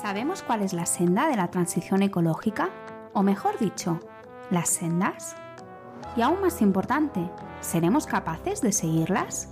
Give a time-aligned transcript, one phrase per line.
[0.00, 2.70] ¿Sabemos cuál es la senda de la transición ecológica?
[3.12, 4.00] O mejor dicho,
[4.50, 5.36] las sendas.
[6.16, 7.20] Y aún más importante,
[7.60, 9.50] ¿seremos capaces de seguirlas?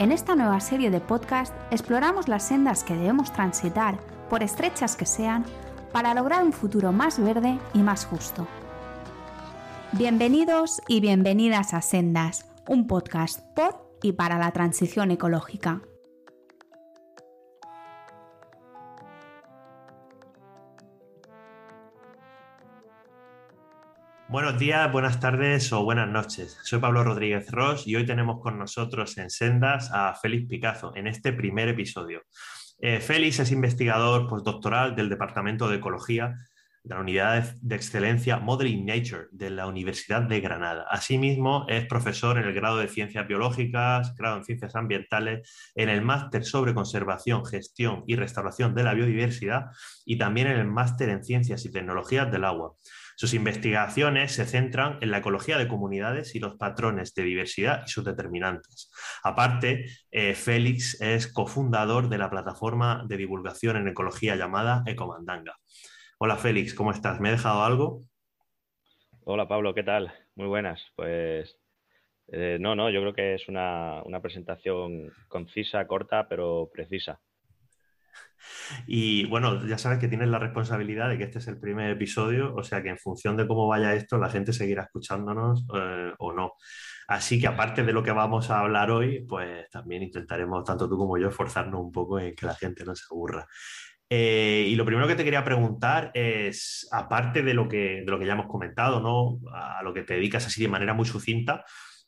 [0.00, 5.06] En esta nueva serie de podcast exploramos las sendas que debemos transitar, por estrechas que
[5.06, 5.44] sean,
[5.92, 8.48] para lograr un futuro más verde y más justo.
[9.92, 15.82] Bienvenidos y bienvenidas a Sendas, un podcast por y para la transición ecológica.
[24.34, 26.58] Buenos días, buenas tardes o buenas noches.
[26.64, 31.06] Soy Pablo Rodríguez Ross y hoy tenemos con nosotros en Sendas a Félix Picazo en
[31.06, 32.22] este primer episodio.
[32.80, 36.34] Eh, Félix es investigador postdoctoral del Departamento de Ecología
[36.82, 40.84] de la Unidad de Excelencia Modeling Nature de la Universidad de Granada.
[40.90, 46.02] Asimismo, es profesor en el grado de Ciencias Biológicas, grado en Ciencias Ambientales, en el
[46.02, 49.66] máster sobre Conservación, Gestión y Restauración de la Biodiversidad
[50.04, 52.74] y también en el máster en Ciencias y Tecnologías del Agua.
[53.16, 57.90] Sus investigaciones se centran en la ecología de comunidades y los patrones de diversidad y
[57.90, 58.90] sus determinantes.
[59.22, 65.56] Aparte, eh, Félix es cofundador de la plataforma de divulgación en ecología llamada Ecomandanga.
[66.18, 67.20] Hola Félix, ¿cómo estás?
[67.20, 68.04] ¿Me he dejado algo?
[69.24, 70.12] Hola Pablo, ¿qué tal?
[70.34, 70.82] Muy buenas.
[70.96, 71.56] Pues
[72.28, 77.20] eh, no, no, yo creo que es una presentación concisa, corta, pero precisa.
[78.86, 82.54] Y bueno, ya sabes que tienes la responsabilidad de que este es el primer episodio,
[82.54, 86.32] o sea que en función de cómo vaya esto, la gente seguirá escuchándonos eh, o
[86.32, 86.54] no.
[87.08, 90.96] Así que aparte de lo que vamos a hablar hoy, pues también intentaremos, tanto tú
[90.96, 93.46] como yo, esforzarnos un poco en que la gente no se aburra.
[94.08, 98.18] Eh, y lo primero que te quería preguntar es, aparte de lo que, de lo
[98.18, 99.40] que ya hemos comentado, ¿no?
[99.52, 101.64] A lo que te dedicas así de manera muy sucinta,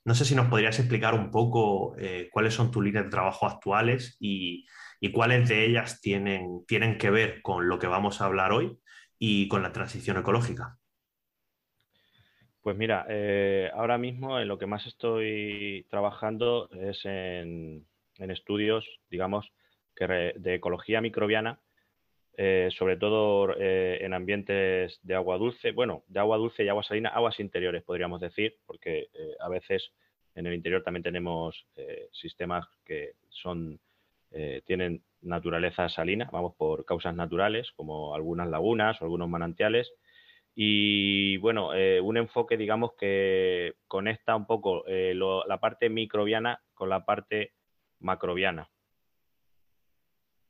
[0.07, 3.45] no sé si nos podrías explicar un poco eh, cuáles son tus líneas de trabajo
[3.45, 4.65] actuales y,
[5.01, 8.79] y cuáles de ellas tienen, tienen que ver con lo que vamos a hablar hoy
[9.19, 10.79] y con la transición ecológica.
[12.67, 17.87] Pues mira, eh, ahora mismo en lo que más estoy trabajando es en,
[18.19, 19.53] estudios, digamos,
[19.95, 21.61] de ecología microbiana,
[22.37, 26.83] eh, sobre todo eh, en ambientes de agua dulce, bueno, de agua dulce y agua
[26.83, 29.93] salina, aguas interiores podríamos decir, porque a veces
[30.35, 31.69] en el interior también tenemos
[32.11, 33.79] sistemas que son
[34.31, 39.93] eh, tienen naturaleza salina, vamos, por causas naturales, como algunas lagunas o algunos manantiales.
[40.55, 46.89] Y bueno, eh, un enfoque, digamos, que conecta un poco eh, la parte microbiana con
[46.89, 47.53] la parte
[48.01, 48.71] macrobiana.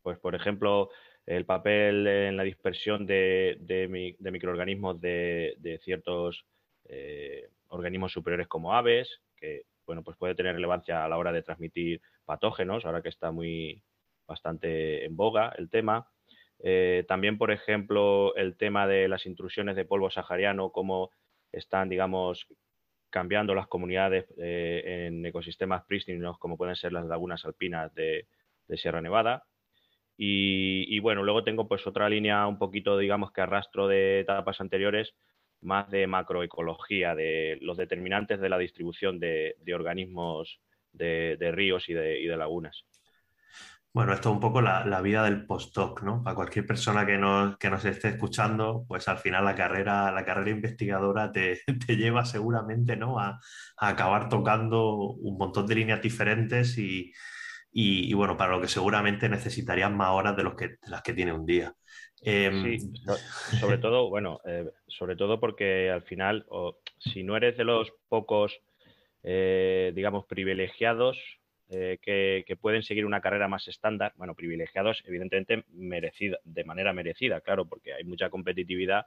[0.02, 0.90] Pues, por ejemplo,
[1.26, 6.44] el papel en la dispersión de, microorganismos de, ciertos
[7.68, 12.00] organismos superiores como aves, que bueno, pues puede tener relevancia a la hora de transmitir
[12.26, 13.82] patógenos, ahora que está muy
[14.26, 16.08] bastante en boga el tema.
[16.58, 21.10] Eh, también, por ejemplo, el tema de las intrusiones de polvo sahariano, cómo
[21.52, 22.46] están, digamos,
[23.10, 28.26] cambiando las comunidades eh, en ecosistemas prístinos, como pueden ser las lagunas alpinas de,
[28.74, 29.44] Sierra Nevada.
[30.18, 35.14] Y, bueno, luego tengo pues otra línea un poquito, digamos, que arrastro de etapas anteriores,
[35.60, 40.60] más de macroecología, de los determinantes de la distribución de, organismos
[40.96, 42.84] de, ríos y de, lagunas.
[43.92, 46.22] Bueno, esto es un poco la, vida del postdoc, ¿no?
[46.22, 50.24] Para cualquier persona que nos, que nos esté escuchando, pues al final la carrera, la
[50.24, 51.62] carrera investigadora te,
[51.96, 53.18] lleva seguramente ¿no?
[53.18, 53.40] a,
[53.78, 57.10] acabar tocando un montón de líneas diferentes y,
[57.72, 61.12] y, bueno, para lo que seguramente necesitarías más horas de, los que, de las que
[61.12, 61.74] tiene un día.
[62.22, 62.92] Em, sí,
[63.60, 66.46] sobre todo, bueno, eh, sobre todo porque al final,
[66.98, 68.58] si no eres de los pocos,
[69.28, 71.18] eh, digamos, privilegiados
[71.68, 77.40] eh, que, pueden seguir una carrera más estándar, bueno, privilegiados, evidentemente, merecida, de manera merecida,
[77.40, 79.06] claro, porque hay mucha competitividad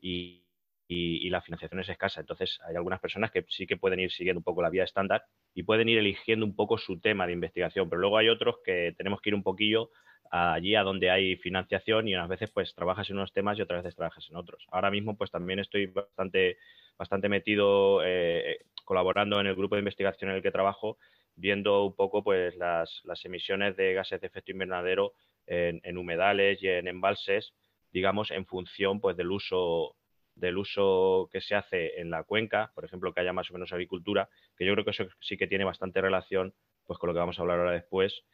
[0.00, 0.44] y,
[0.86, 2.20] y, la financiación es escasa.
[2.20, 5.24] Entonces, hay algunas personas que sí que pueden ir siguiendo un poco la vía estándar
[5.54, 8.94] y pueden ir eligiendo un poco su tema de investigación, pero luego hay otros que
[8.96, 9.90] tenemos que ir un poquillo
[10.30, 13.82] allí a donde hay financiación y unas veces pues trabajas en unos temas y otras
[13.82, 14.64] veces trabajas en otros.
[14.70, 16.58] Ahora mismo pues también estoy bastante,
[16.96, 20.96] bastante metido eh, colaborando en el grupo de investigación en el que trabajo,
[21.36, 25.12] viendo un poco pues las, emisiones de gases de efecto invernadero
[25.46, 27.52] en, humedales y en embalses,
[27.92, 29.94] digamos, en función pues del uso
[30.36, 33.72] del uso que se hace en la cuenca, por ejemplo, que haya más o menos
[33.72, 36.54] agricultura, que yo creo que eso sí que tiene bastante relación
[36.86, 38.24] pues con lo que vamos a hablar ahora después.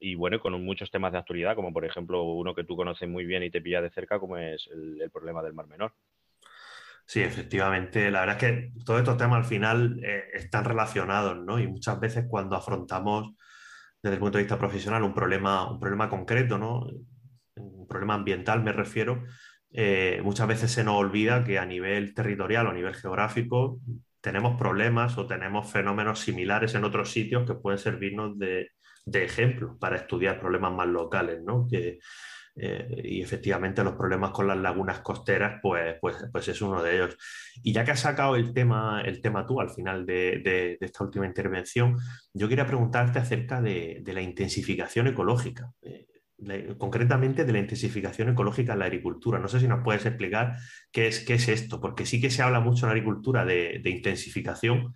[0.00, 3.24] Y bueno, con muchos temas de actualidad, como por ejemplo uno que tú conoces muy
[3.24, 5.94] bien y te pilla de cerca, como es el, problema del Mar Menor.
[7.08, 8.10] Sí, efectivamente.
[8.10, 11.58] La verdad es que todos estos temas al final eh, están relacionados, ¿no?
[11.58, 13.34] Y muchas veces cuando afrontamos
[14.02, 16.86] desde el punto de vista profesional un problema, un problema concreto, ¿no?
[17.56, 19.24] un problema ambiental me refiero,
[19.72, 23.80] eh, muchas veces se nos olvida que a nivel territorial o a nivel geográfico
[24.20, 28.70] tenemos problemas o tenemos fenómenos similares en otros sitios que pueden servirnos de,
[29.14, 31.66] ejemplo para estudiar problemas más locales, ¿no?
[32.60, 36.96] Eh, y efectivamente los problemas con las lagunas costeras, pues, pues, pues, es uno de
[36.96, 37.16] ellos.
[37.62, 41.26] Y ya que has sacado el tema, el tema tú al final de, esta última
[41.26, 41.96] intervención,
[42.34, 45.70] yo quería preguntarte acerca de, la intensificación ecológica.
[45.82, 46.06] Eh,
[46.78, 49.38] concretamente de la intensificación ecológica en la agricultura.
[49.40, 50.56] No sé si nos puedes explicar
[50.92, 53.82] qué es, qué es esto, porque sí que se habla mucho en la agricultura de,
[53.84, 54.94] intensificación,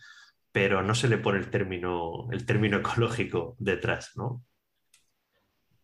[0.52, 4.44] pero no se le pone el término, el término ecológico detrás, ¿no?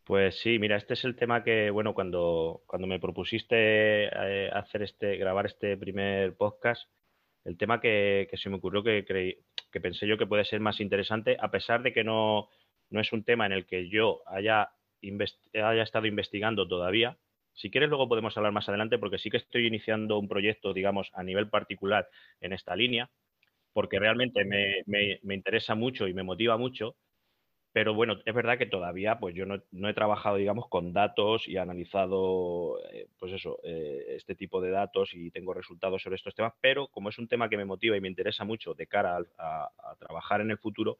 [0.09, 4.83] Pues sí, mira, este es el tema que, bueno, cuando, cuando me propusiste eh, hacer
[4.83, 6.89] este, grabar este primer podcast,
[7.45, 11.37] el tema que, se me ocurrió que, que pensé yo que puede ser más interesante,
[11.39, 12.49] a pesar de que no,
[12.89, 14.71] no es un tema en el que yo haya
[15.55, 17.19] haya estado investigando todavía.
[17.53, 21.11] Si quieres, luego podemos hablar más adelante, porque sí que estoy iniciando un proyecto, digamos,
[21.13, 22.09] a nivel particular
[22.41, 23.11] en esta línea,
[23.75, 26.97] porque realmente me, interesa mucho y me motiva mucho.
[27.79, 31.59] Pero bueno, es verdad que todavía pues yo no, he trabajado, digamos, con datos y
[31.59, 36.55] analizado, eh, pues eso, eh, este tipo de datos y tengo resultados sobre estos temas,
[36.61, 39.69] pero como es un tema que me motiva y me interesa mucho de cara a,
[39.79, 40.99] a trabajar en el futuro,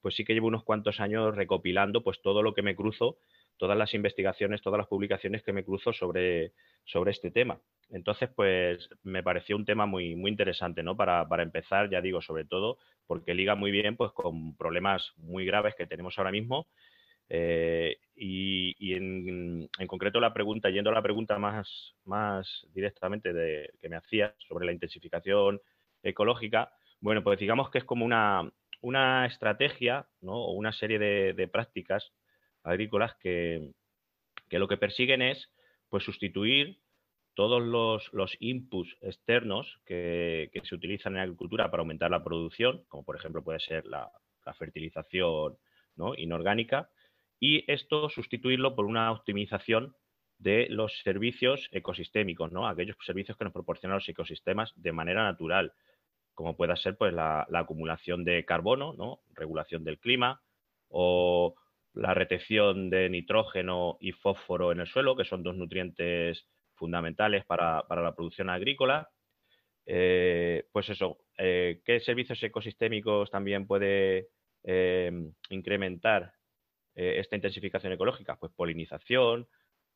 [0.00, 3.18] pues sí que llevo unos cuantos años recopilando pues todo lo que me cruzo
[3.60, 6.54] todas las investigaciones, todas las publicaciones que me cruzo sobre,
[6.86, 7.60] sobre este tema.
[7.90, 10.96] Entonces, pues me pareció un tema muy, muy interesante, ¿no?
[10.96, 12.78] Para, empezar, ya digo, sobre todo,
[13.10, 16.68] porque liga muy bien pues, con problemas muy graves que tenemos ahora mismo.
[17.28, 23.88] Eh, y, en, concreto la pregunta, yendo a la pregunta más, más directamente de, que
[23.88, 25.60] me hacía sobre la intensificación
[26.04, 28.48] ecológica, bueno, pues digamos que es como una,
[28.80, 30.34] una estrategia ¿no?
[30.34, 32.12] o una serie de prácticas
[32.62, 33.72] agrícolas que,
[34.52, 35.52] lo que persiguen es
[35.88, 36.78] pues, sustituir
[37.40, 37.62] todos
[38.12, 43.42] los, inputs externos que, se utilizan en agricultura para aumentar la producción, como por ejemplo
[43.42, 44.12] puede ser la,
[44.58, 45.56] fertilización
[46.18, 46.90] inorgánica,
[47.38, 49.96] y esto sustituirlo por una optimización
[50.36, 52.68] de los servicios ecosistémicos, ¿no?
[52.68, 55.72] aquellos servicios que nos proporcionan los ecosistemas de manera natural,
[56.34, 59.20] como pueda ser pues, la, la acumulación de carbono, ¿no?
[59.32, 60.42] regulación del clima,
[60.90, 61.54] o
[61.94, 66.46] la retención de nitrógeno y fósforo en el suelo, que son dos nutrientes
[66.80, 69.10] fundamentales para, la producción agrícola.
[69.86, 74.28] Eh, pues eso, eh, ¿qué servicios ecosistémicos también puede
[74.64, 75.12] eh,
[75.50, 76.32] incrementar
[76.94, 78.36] esta intensificación ecológica?
[78.36, 79.48] Pues polinización,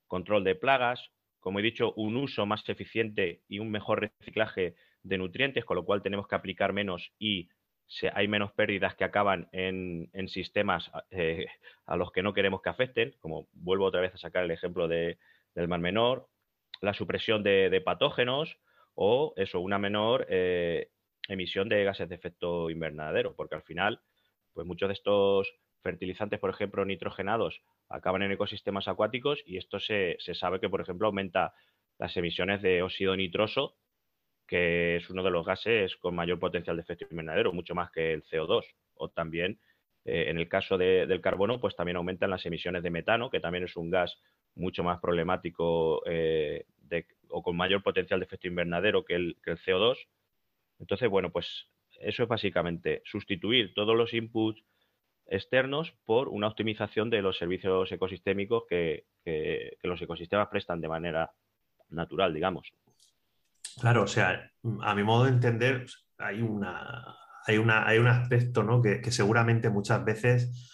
[0.07, 1.11] control de plagas,
[1.41, 5.85] como he dicho, un uso más eficiente y un mejor reciclaje de nutrientes, con lo
[5.85, 7.49] cual tenemos que aplicar menos y
[8.13, 11.47] hay menos pérdidas que acaban en, sistemas eh,
[11.87, 14.89] a los que no queremos que afecten, como vuelvo otra vez a sacar el ejemplo
[14.89, 15.19] del
[15.69, 16.29] mar menor,
[16.85, 18.59] la supresión de, patógenos
[18.95, 20.91] o eso, una menor eh,
[21.29, 24.01] emisión de gases de efecto invernadero, porque al final,
[24.53, 25.53] pues muchos de estos
[25.83, 30.81] fertilizantes, por ejemplo, nitrogenados, acaban en ecosistemas acuáticos y esto se, se sabe que, por
[30.81, 31.55] ejemplo, aumenta
[31.99, 33.77] las emisiones de óxido nitroso
[34.47, 38.13] que es uno de los gases con mayor potencial de efecto invernadero, mucho más que
[38.13, 38.65] el CO2.
[38.95, 39.59] O también,
[40.05, 43.65] eh, en el caso del carbono, pues también aumentan las emisiones de metano, que también
[43.65, 44.21] es un gas
[44.55, 46.67] mucho más problemático eh,
[47.29, 49.97] o con mayor potencial de efecto invernadero que el, CO2.
[50.79, 51.69] Entonces, bueno, pues
[52.01, 54.63] eso es básicamente sustituir todos los inputs
[55.27, 59.07] externos por una optimización de los servicios ecosistémicos que
[59.83, 61.33] los ecosistemas prestan de manera
[61.91, 62.73] natural, digamos.
[63.81, 65.87] Claro, o sea, a mi modo de entender,
[66.19, 68.81] hay, una, hay, una, hay un aspecto ¿no?
[68.81, 70.71] que, seguramente muchas veces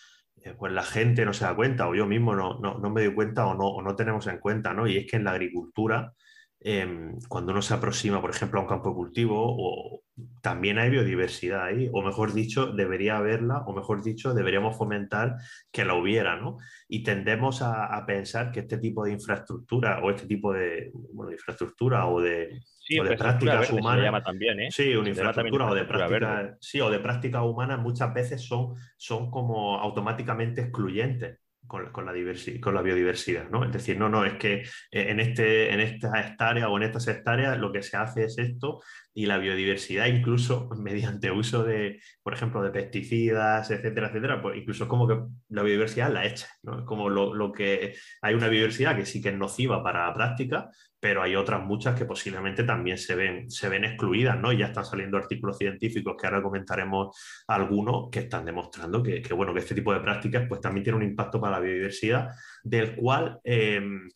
[0.58, 2.58] pues la gente no se da cuenta, o yo mismo no,
[2.90, 4.86] me doy cuenta o no, o no tenemos en cuenta, ¿no?
[4.86, 6.14] Y es que en la agricultura,
[6.60, 10.02] em, cuando uno se aproxima, por ejemplo, a un campo de cultivo, o,
[10.42, 15.36] también hay biodiversidad ahí, o mejor dicho, debería haberla, o mejor dicho, deberíamos fomentar
[15.72, 16.58] que la hubiera, ¿no?
[16.88, 21.36] Y tendemos a, pensar que este tipo de infraestructura o este tipo de, bueno, de
[21.36, 24.24] infraestructura o de, Sí, o de prácticas humanas.
[24.24, 24.68] también, ¿eh?
[24.70, 26.56] Sí, una infraestructura o de prácticas.
[26.60, 31.38] Sí, prácticas humanas muchas veces son, son como automáticamente excluyentes
[31.70, 33.64] con, la con la biodiversidad, ¿no?
[33.64, 37.06] Es decir, no, no, es que eh, en, este, en esta hectárea o en estas
[37.06, 38.80] hectáreas lo que se hace es esto
[39.14, 44.84] y la biodiversidad incluso mediante uso de, por ejemplo, de pesticidas, etcétera, etcétera, pues incluso
[44.84, 46.80] es como que la biodiversidad la echa, ¿no?
[46.80, 50.14] Es como lo, lo, que hay una biodiversidad que sí que es nociva para la
[50.14, 54.52] práctica, pero hay otras muchas que posiblemente también se ven, se ven excluidas, ¿no?
[54.52, 57.16] Y ya están saliendo artículos científicos que ahora comentaremos
[57.48, 61.04] algunos que están demostrando que, bueno, que este tipo de prácticas pues también tiene un
[61.04, 62.30] impacto para la biodiversidad,
[62.62, 63.40] del cual...
[63.42, 64.08] Em,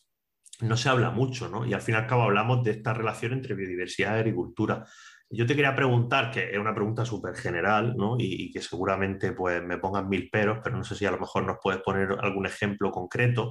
[0.60, 1.66] no se habla mucho, ¿no?
[1.66, 4.84] Y al fin y al cabo hablamos de esta relación entre biodiversidad y agricultura.
[5.28, 8.16] Yo te quería preguntar, que es una pregunta súper general, ¿no?
[8.18, 11.44] Y, que seguramente pues, me pongan mil peros, pero no sé si a lo mejor
[11.44, 13.50] nos puedes poner algún ejemplo concreto,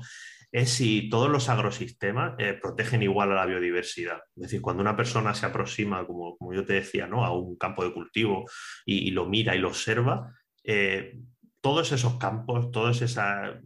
[0.54, 4.20] es si todos los agrosistemas eh, protegen igual a la biodiversidad.
[4.36, 7.26] Es decir, cuando una persona se aproxima, como, yo te decía, ¿no?
[7.26, 8.46] a un campo de cultivo
[8.86, 10.32] y, lo mira y lo observa,
[10.64, 11.18] eh,
[11.60, 13.60] todos esos campos, todas esas,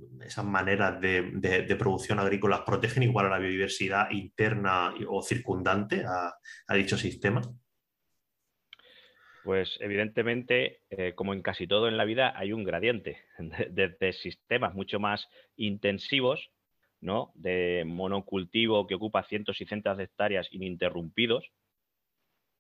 [0.46, 7.42] maneras de, producción agrícola protegen igual a la biodiversidad interna o circundante a dicho sistema.
[9.48, 13.24] Pues evidentemente, eh, como en casi todo en la vida, hay un gradiente
[13.70, 16.52] de, sistemas mucho más intensivos,
[17.02, 17.32] ¿no?
[17.36, 21.52] De monocultivo que ocupa cientos y cientos de hectáreas ininterrumpidos,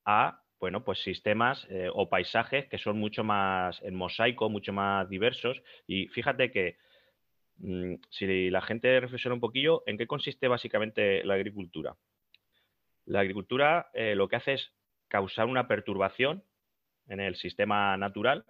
[0.05, 5.09] a, bueno, pues sistemas eh, o paisajes que son mucho más en mosaico, mucho más
[5.09, 5.61] diversos.
[5.85, 6.77] Y fíjate que
[7.57, 11.95] mm, si la gente reflexiona un poquillo, ¿en qué consiste básicamente la agricultura?
[13.05, 14.73] La agricultura eh, lo que hace es
[15.07, 16.43] causar una perturbación
[17.07, 18.45] en el sistema natural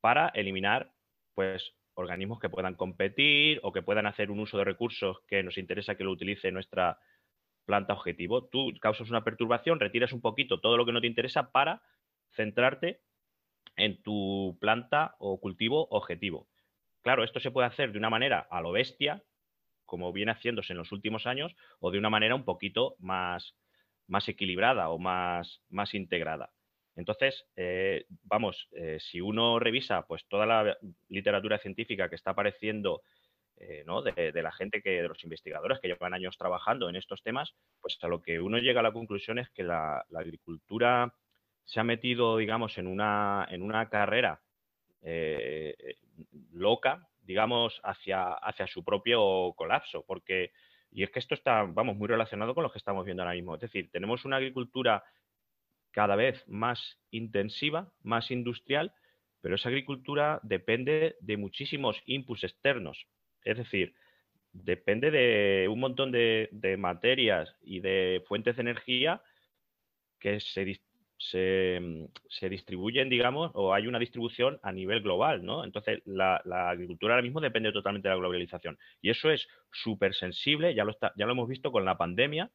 [0.00, 0.92] para eliminar
[1.34, 5.58] pues, organismos que puedan competir o que puedan hacer un uso de recursos que nos
[5.58, 6.98] interesa que lo utilice nuestra
[7.64, 8.46] planta objetivo.
[8.46, 11.82] Tú causas una perturbación, retiras un poquito todo lo que no te interesa para
[12.34, 13.00] centrarte
[13.76, 16.48] en tu planta o cultivo objetivo.
[17.02, 19.22] Claro, esto se puede hacer de una manera a lo bestia,
[19.84, 23.56] como viene haciéndose en los últimos años, o de una manera un poquito más,
[24.06, 26.50] más equilibrada o más, más integrada.
[26.98, 30.76] Entonces, eh, vamos, eh, si uno revisa pues toda la
[31.08, 33.02] literatura científica que está apareciendo
[33.56, 33.84] eh,
[34.34, 37.96] de, la gente que, de los investigadores que llevan años trabajando en estos temas, pues
[38.02, 41.14] a lo que uno llega a la conclusión es que la, agricultura
[41.64, 44.42] se ha metido, digamos, en una, en una carrera
[46.50, 50.50] loca, digamos, hacia, hacia su propio colapso, porque,
[50.90, 53.54] y es que esto está, vamos, muy relacionado con lo que estamos viendo ahora mismo.
[53.54, 55.04] Es decir, tenemos una agricultura
[55.98, 58.92] cada vez más intensiva, más industrial,
[59.40, 63.08] pero esa agricultura depende de muchísimos inputs externos.
[63.42, 63.94] Es decir,
[64.52, 69.22] depende de un montón de, materias y de fuentes de energía
[70.20, 70.80] que se,
[71.18, 75.64] se, distribuyen, digamos, o hay una distribución a nivel global, ¿no?
[75.64, 76.36] Entonces, la,
[76.70, 78.78] agricultura ahora mismo depende totalmente de la globalización.
[79.02, 80.86] Y eso es súper sensible, ya
[81.16, 82.52] ya lo hemos visto con la pandemia,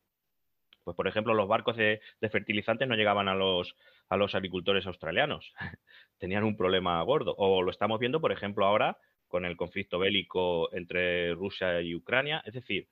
[0.84, 3.76] pues, por ejemplo, los barcos de, fertilizantes no llegaban a los,
[4.10, 5.54] agricultores australianos.
[6.18, 7.36] Tenían un problema gordo.
[7.38, 8.98] O lo estamos viendo, por ejemplo, ahora
[9.28, 12.44] con el conflicto bélico entre Rusia y Ucrania.
[12.46, 12.88] Es decir,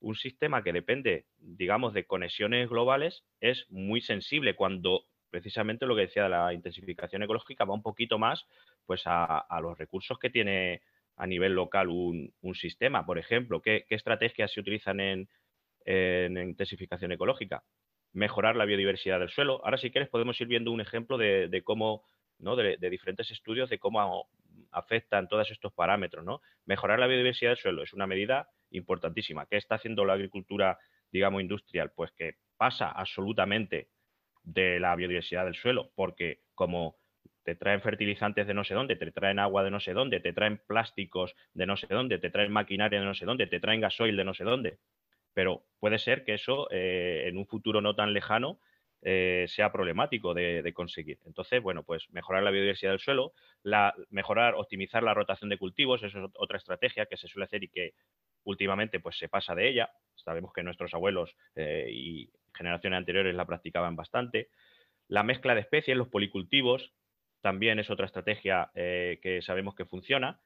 [0.00, 6.02] un sistema que depende, digamos, de conexiones globales es muy sensible cuando precisamente lo que
[6.02, 8.46] decía de la intensificación ecológica va un poquito más
[8.86, 10.80] pues a, los recursos que tiene
[11.16, 13.04] a nivel local un, sistema.
[13.04, 15.28] Por ejemplo, ¿qué, estrategias se utilizan en,
[15.88, 17.64] en intensificación ecológica.
[18.12, 19.64] Mejorar la biodiversidad del suelo.
[19.64, 22.04] Ahora, si quieres, podemos ir viendo un ejemplo de, cómo,
[22.38, 22.56] ¿no?
[22.56, 24.28] De, diferentes estudios de cómo
[24.70, 26.42] afectan todos estos parámetros, ¿no?
[26.66, 29.46] Mejorar la biodiversidad del suelo es una medida importantísima.
[29.46, 30.78] ¿Qué está haciendo la agricultura,
[31.10, 31.90] digamos, industrial?
[31.96, 33.88] Pues que pasa absolutamente
[34.42, 36.96] de la biodiversidad del suelo, porque como
[37.44, 40.34] te traen fertilizantes de no sé dónde, te traen agua de no sé dónde, te
[40.34, 43.80] traen plásticos de no sé dónde, te traen maquinaria de no sé dónde, te traen
[43.80, 44.78] gasoil de no sé dónde,
[45.38, 48.58] pero puede ser que eso eh, en un futuro no tan lejano
[49.02, 51.20] eh, sea problemático de, conseguir.
[51.26, 56.02] Entonces, bueno, pues mejorar la biodiversidad del suelo, la, mejorar, optimizar la rotación de cultivos,
[56.02, 57.92] eso es otra estrategia que se suele hacer y que
[58.42, 59.92] últimamente pues se pasa de ella.
[60.16, 64.48] Sabemos que nuestros abuelos eh, y generaciones anteriores la practicaban bastante.
[65.06, 66.94] La mezcla de especies, los policultivos,
[67.42, 70.40] también es otra estrategia que sabemos que funciona.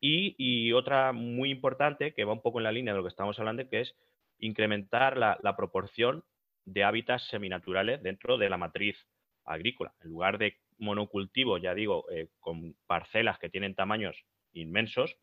[0.00, 3.08] Y, y, otra muy importante, que va un poco en la línea de lo que
[3.08, 3.94] estamos hablando, que es
[4.38, 6.24] incrementar la, proporción
[6.64, 8.96] de hábitats seminaturales dentro de la matriz
[9.44, 9.94] agrícola.
[10.02, 14.16] En lugar de monocultivo, ya digo, eh, con parcelas que tienen tamaños
[14.52, 15.16] inmensos,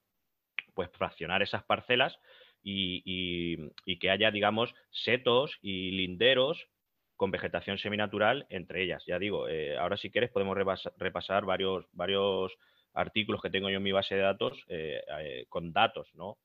[0.73, 2.17] pues fraccionar esas parcelas
[2.63, 3.57] y,
[3.99, 6.67] que haya, digamos, setos y linderos
[7.15, 9.03] con vegetación seminatural entre ellas.
[9.05, 10.57] Ya digo, eh, ahora si quieres podemos
[10.97, 12.53] repasar, varios, varios
[12.93, 16.37] artículos que tengo yo en mi base de datos eh, con datos, ¿no?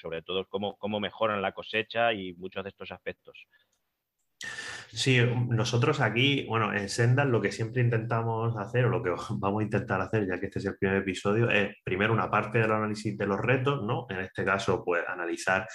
[0.00, 3.46] Sobre todo cómo, cómo mejoran la cosecha y muchos de estos aspectos.
[4.92, 9.60] Sí, nosotros aquí, bueno, en Sendas lo que siempre intentamos hacer, o lo que vamos
[9.60, 12.72] a intentar hacer, ya que este es el primer episodio, es primero una parte del
[12.72, 14.06] análisis de los retos, ¿no?
[14.08, 15.66] En este caso, pues analizar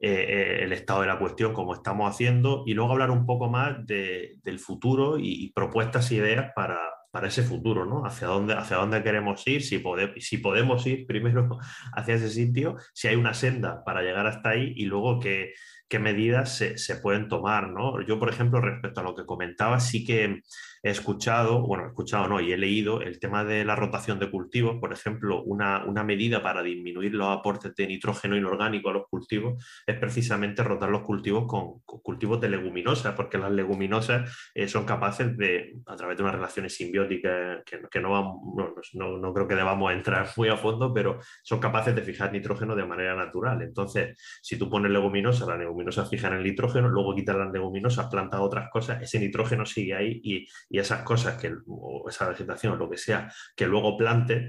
[0.00, 3.48] eh, eh, el estado de la cuestión, como estamos haciendo, y luego hablar un poco
[3.50, 6.78] más del futuro y, propuestas e ideas para,
[7.14, 8.04] para ese futuro, ¿no?
[8.04, 11.60] Hacia dónde, hacia dónde queremos ir, si, podemos ir primero
[11.92, 15.54] hacia ese sitio, si hay una senda para llegar hasta ahí y luego qué,
[15.88, 18.00] qué medidas se, se, pueden tomar, ¿no?
[18.02, 20.42] Yo, por ejemplo, respecto a lo que comentaba, sí que
[20.84, 24.30] he escuchado, bueno, he escuchado no, y he leído el tema de la rotación de
[24.30, 29.08] cultivos, por ejemplo, una, una, medida para disminuir los aportes de nitrógeno inorgánico a los
[29.08, 34.84] cultivos es precisamente rotar los cultivos con, cultivos de leguminosas, porque las leguminosas eh, son
[34.84, 39.54] capaces de, a través de unas relaciones simbióticas que, no, vamos, no, no, creo que
[39.54, 43.62] debamos entrar muy a fondo, pero son capaces de fijar nitrógeno de manera natural.
[43.62, 48.70] Entonces, si tú pones leguminosas, las leguminosas el nitrógeno, luego quitas las leguminosas, plantas otras
[48.70, 52.90] cosas, ese nitrógeno sigue ahí y y esas cosas, que, o esa vegetación o lo
[52.90, 54.48] que sea, que luego plante,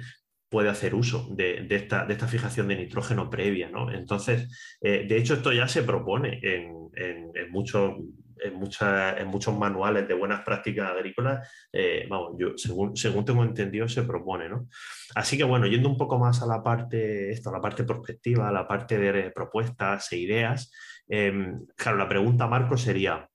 [0.50, 3.70] puede hacer uso de, esta, de esta, fijación de nitrógeno previa.
[3.70, 3.91] ¿no?
[3.91, 7.96] Entonces, eh, de hecho, esto ya se propone en, en, muchos
[8.41, 13.88] en, en, muchos manuales de buenas prácticas agrícolas, eh, vamos, yo según, según tengo entendido,
[13.88, 14.67] se propone, ¿no?
[15.15, 18.53] Así que bueno, yendo un poco más a la parte, esto, la parte prospectiva, a
[18.53, 20.72] la parte de propuestas e ideas,
[21.07, 23.29] eh, claro, la pregunta, Marco, sería,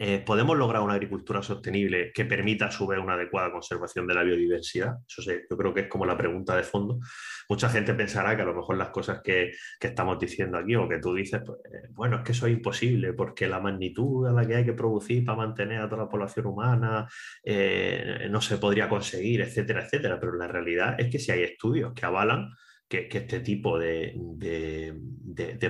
[0.00, 4.14] eh, ¿podemos lograr una agricultura sostenible que permita a su vez una adecuada conservación de
[4.14, 4.94] la biodiversidad?
[5.08, 7.00] Eso yo creo que es como la pregunta de fondo.
[7.48, 11.00] Mucha gente pensará que a lo mejor las cosas que, estamos diciendo aquí o que
[11.00, 14.46] tú dices, pues, eh, bueno, es que eso es imposible porque la magnitud a la
[14.46, 17.08] que hay que producir para mantener a toda la población humana
[17.42, 20.20] eh, no se podría conseguir, etcétera, etcétera.
[20.20, 22.52] Pero la realidad es que si hay estudios que avalan
[22.88, 24.14] que, este tipo de,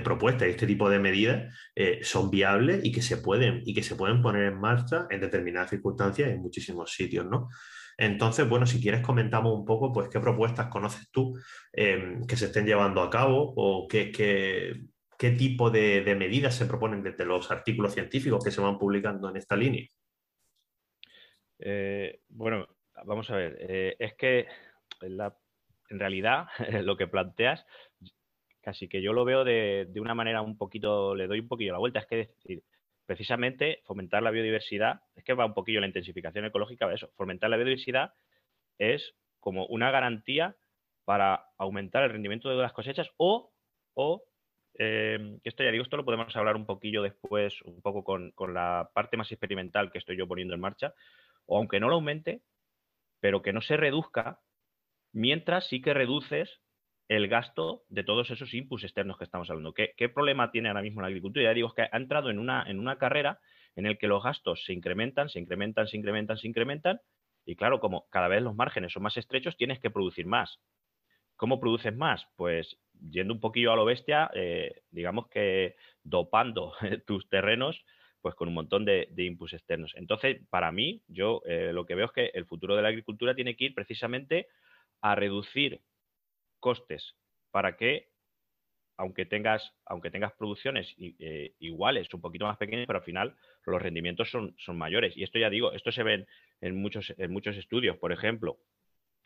[0.03, 3.83] propuestas y este tipo de medidas eh, son viables y que, se pueden, y que
[3.83, 7.49] se pueden poner en marcha en determinadas circunstancias en muchísimos sitios, ¿no?
[7.97, 11.37] Entonces, bueno, si quieres comentamos un poco, pues, qué propuestas conoces tú
[11.73, 17.03] em, que se estén llevando a cabo o qué, qué, tipo de, medidas se proponen
[17.03, 19.85] desde los artículos científicos que se van publicando en esta línea.
[21.59, 22.67] Eh, bueno,
[23.05, 24.47] vamos a ver, eh, es que
[25.01, 25.35] la
[25.89, 26.47] en realidad
[26.83, 27.65] lo que planteas,
[28.61, 31.79] casi que yo lo veo de, una manera un poquito, le doy un poquillo la
[31.79, 32.63] vuelta, es que decir,
[33.05, 37.49] precisamente fomentar la biodiversidad, es que va un poquillo la intensificación ecológica de eso, fomentar
[37.49, 38.13] la biodiversidad
[38.77, 40.55] es como una garantía
[41.05, 43.51] para aumentar el rendimiento de las cosechas o,
[43.95, 44.23] o
[44.77, 48.53] eh, esto ya digo, esto lo podemos hablar un poquillo después, un poco con, con,
[48.53, 50.93] la parte más experimental que estoy yo poniendo en marcha,
[51.45, 52.43] o aunque no lo aumente,
[53.19, 54.39] pero que no se reduzca
[55.11, 56.61] mientras sí que reduces
[57.07, 59.73] el gasto de todos esos inputs externos que estamos hablando.
[59.73, 61.45] ¿Qué, problema tiene ahora mismo la agricultura?
[61.45, 63.39] Ya digo, es que ha entrado en una, en una carrera
[63.75, 66.99] en el que los gastos se incrementan, se incrementan, se incrementan, se incrementan,
[67.45, 70.59] y claro, como cada vez los márgenes son más estrechos, tienes que producir más.
[71.35, 72.27] ¿Cómo produces más?
[72.35, 72.77] Pues
[73.09, 76.73] yendo un poquillo a lo bestia, eh, digamos que dopando
[77.07, 77.83] tus terrenos
[78.21, 79.93] pues con un montón de, inputs externos.
[79.95, 83.33] Entonces, para mí, yo eh, lo que veo es que el futuro de la agricultura
[83.33, 84.47] tiene que ir precisamente
[85.01, 85.81] a reducir
[86.59, 87.15] costes
[87.51, 88.09] para que,
[88.97, 93.35] aunque tengas, aunque tengas producciones eh, iguales, un poquito más pequeñas, pero al final
[93.65, 95.15] los rendimientos son, son mayores.
[95.15, 96.25] Y esto ya digo, esto se ve
[96.61, 97.97] en muchos, en muchos estudios.
[97.97, 98.59] Por ejemplo,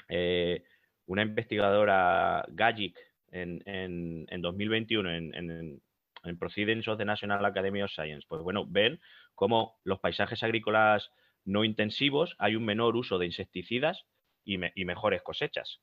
[0.09, 0.63] eh,
[1.05, 2.97] una investigadora Gajic
[3.31, 5.81] en, en, 2021 en, en,
[6.23, 8.99] en Proceedings of the National Academy of Science, pues bueno, ven
[9.35, 11.09] cómo los paisajes agrícolas
[11.45, 14.05] no intensivos hay un menor uso de insecticidas
[14.45, 15.81] y, mejores cosechas.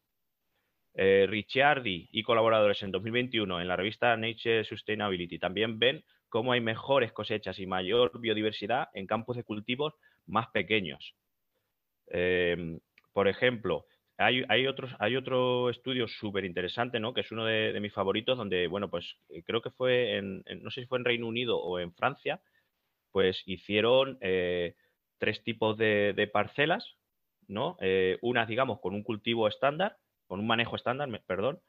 [0.94, 6.60] Eh, Ricciardi y colaboradores en 2021 en la revista Nature Sustainability también ven cómo hay
[6.60, 9.94] mejores cosechas y mayor biodiversidad en campos de cultivos
[10.26, 11.14] más pequeños.
[12.08, 12.80] Em,
[13.12, 17.14] por ejemplo, hay, otros, hay otro estudio súper interesante, ¿no?
[17.14, 20.70] que es uno de, mis favoritos, donde, bueno, pues eh, creo que fue en, no
[20.70, 22.40] sé si fue en Reino Unido o en Francia,
[23.12, 24.74] pues hicieron eh,
[25.18, 26.99] tres tipos de parcelas
[27.50, 27.76] ¿no?
[27.80, 31.60] Eh, unas, digamos, con un cultivo estándar, con un manejo estándar, perdón,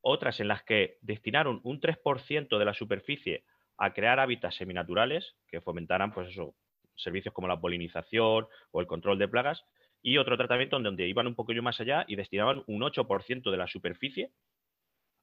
[0.00, 3.44] otras en las que destinaron un 3% de la superficie
[3.78, 6.54] a crear hábitats seminaturales que fomentaran, pues eso,
[6.96, 9.64] servicios como la polinización o el control de plagas,
[10.02, 13.66] y otro tratamiento donde iban un poquillo más allá y destinaban un 8% de la
[13.66, 14.32] superficie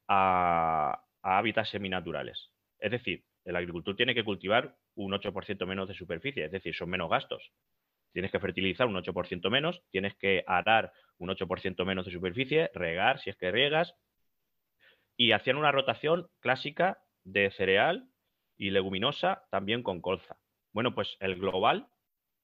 [0.08, 2.50] a, a hábitats seminaturales.
[2.78, 6.90] Es decir, el agricultor tiene que cultivar un 8% menos de superficie, es decir, son
[6.90, 7.52] menos gastos
[8.14, 13.18] tienes que fertilizar un 8% menos, tienes que arar un 8% menos de superficie, regar
[13.18, 13.94] si es que riegas,
[15.16, 18.08] y hacían una rotación clásica de cereal
[18.56, 20.38] y leguminosa también con colza.
[20.72, 21.88] Bueno, pues el global,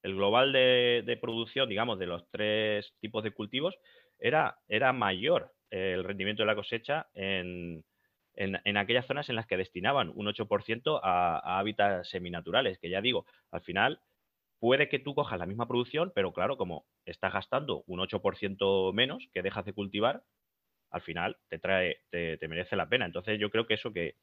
[0.03, 3.77] el global de, producción, digamos, de los tres tipos de cultivos,
[4.19, 7.85] era, era mayor el rendimiento de la cosecha en,
[8.35, 13.01] en, aquellas zonas en las que destinaban un 8% a, a hábitats seminaturales, que ya
[13.01, 14.01] digo, al final
[14.61, 19.27] puede que tú cojas la misma producción, pero claro, como estás gastando un 8% menos
[19.33, 20.23] que dejas de cultivar,
[20.91, 23.07] al final te trae, te, merece la pena.
[23.07, 24.17] Entonces yo creo que eso que,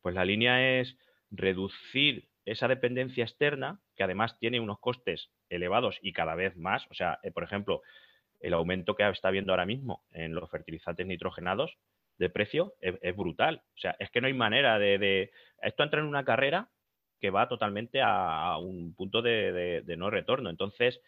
[0.00, 0.96] pues la línea es
[1.30, 6.86] reducir esa dependencia externa, que además tiene unos costes elevados y cada vez más.
[6.90, 7.82] O sea, eh, por ejemplo,
[8.40, 11.76] el aumento que está habiendo ahora mismo en los fertilizantes nitrogenados
[12.18, 13.62] de precio es, brutal.
[13.76, 16.70] O sea, es que no hay manera de, Esto entra en una carrera
[17.22, 20.50] que va totalmente a, un punto de, no retorno.
[20.50, 21.00] Entonces,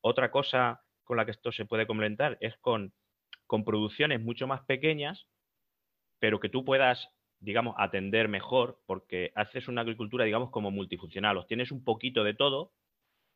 [0.00, 2.94] otra cosa con la que esto se puede complementar es con,
[3.48, 5.26] producciones mucho más pequeñas,
[6.20, 11.36] pero que tú puedas digamos, atender mejor, porque haces una agricultura, digamos, como multifuncional.
[11.36, 12.72] Os tienes un poquito de todo,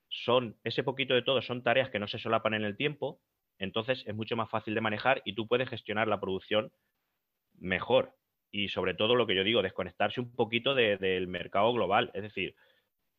[0.08, 3.20] son, ese poquito de todo son tareas que no se solapan en el tiempo,
[3.58, 6.72] entonces es mucho más fácil de manejar y tú puedes gestionar la producción
[7.58, 8.14] mejor.
[8.50, 12.10] Y sobre todo lo que yo digo, desconectarse un poquito del mercado global.
[12.14, 12.54] Es decir,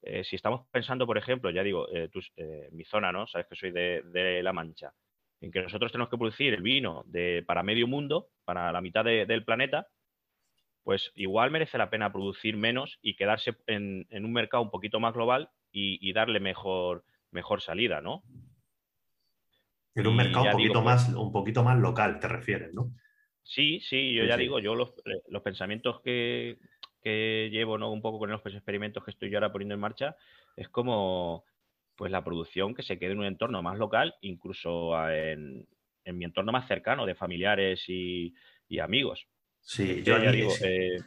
[0.02, 3.28] eh, si estamos pensando, por ejemplo, ya digo, eh, eh, mi zona, ¿no?
[3.28, 4.94] Sabes que soy de, La Mancha,
[5.40, 9.06] en que nosotros tenemos que producir el vino de, para medio mundo, para la mitad
[9.06, 9.88] del planeta,
[10.84, 15.14] pues igual merece la pena producir menos y quedarse en, un mercado un poquito más
[15.14, 18.24] global y, darle mejor, mejor salida, ¿no?
[19.94, 22.92] En un mercado un poquito, más, un poquito más local, te refieres, ¿no?
[23.52, 26.58] Sí, sí, yo ya digo, yo los, eh, pensamientos que,
[27.04, 27.92] llevo, ¿no?
[27.92, 30.16] Un poco con los experimentos que estoy yo ahora poniendo en marcha,
[30.56, 31.44] es como,
[31.96, 35.68] pues la producción que se quede en un entorno más local, incluso en,
[36.06, 38.34] mi entorno más cercano, de familiares y
[38.80, 39.28] amigos.
[39.60, 41.00] Sí, yo ya digo, eh,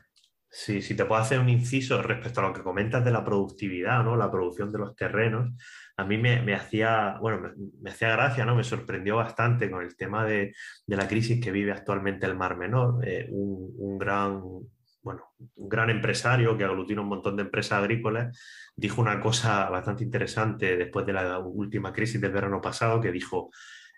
[0.54, 4.04] sí, si te puedo hacer un inciso respecto a lo que comentas de la productividad,
[4.04, 4.16] ¿no?
[4.16, 5.52] La producción de los terrenos,
[5.96, 8.54] a mí me, hacía, bueno, me, hacía gracia, ¿no?
[8.54, 10.54] Me sorprendió bastante con el tema de,
[10.86, 13.06] la crisis que vive actualmente el Mar Menor.
[13.06, 14.40] Eh, un, gran,
[15.02, 18.38] bueno, un gran empresario que aglutina un montón de empresas agrícolas,
[18.76, 23.50] dijo una cosa bastante interesante después de la última crisis del verano pasado, que dijo,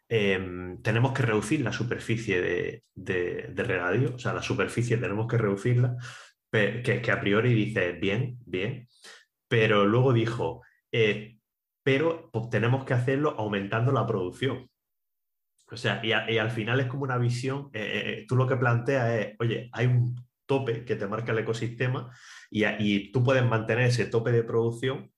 [0.09, 5.37] Em, tenemos que reducir la superficie de, de, regadío, o sea, la superficie tenemos que
[5.37, 5.97] reducirla,
[6.83, 8.89] que, a priori dice bien, bien,
[9.49, 11.39] pero luego dijo, eh,
[11.83, 14.69] pero tenemos que hacerlo aumentando la producción.
[15.71, 19.11] O sea, y, al final es como una visión, eh, eh, tú lo que planteas
[19.11, 20.15] es, oye, hay un
[20.47, 22.11] tope que te marca el ecosistema
[22.51, 25.13] y, tú puedes mantener ese tope de producción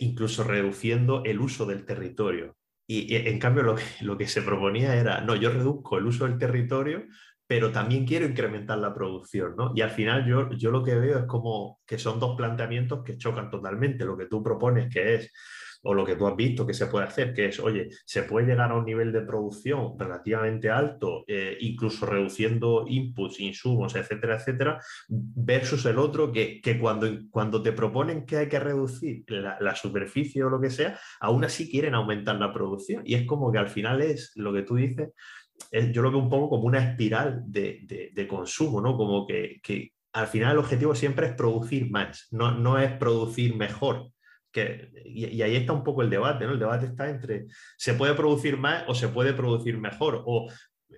[0.00, 2.56] incluso reduciendo el uso del territorio.
[2.86, 7.04] Y, en cambio lo que se proponía era, no, yo reduzco el uso del territorio,
[7.48, 9.72] pero también quiero incrementar la producción, ¿no?
[9.74, 13.16] Y al final yo, yo lo que veo es como que son dos planteamientos que
[13.16, 14.04] chocan totalmente.
[14.04, 15.32] Lo que tú propones, que es
[15.82, 18.46] o lo que tú has visto que se puede hacer, que es, oye, se puede
[18.46, 24.80] llegar a un nivel de producción relativamente alto, eh, incluso reduciendo inputs, insumos, etcétera, etcétera,
[25.08, 30.50] versus el otro que, cuando, cuando te proponen que hay que reducir la, superficie o
[30.50, 33.02] lo que sea, aún así quieren aumentar la producción.
[33.04, 35.10] Y es como que al final es lo que tú dices,
[35.92, 38.96] yo lo veo un poco como una espiral de, consumo, ¿no?
[38.96, 39.60] Como que,
[40.12, 44.10] al final el objetivo siempre es producir más, no, no es producir mejor
[45.04, 46.52] y, ahí está un poco el debate, ¿no?
[46.52, 50.22] El debate está entre se puede producir más o se puede producir mejor.
[50.26, 50.50] O,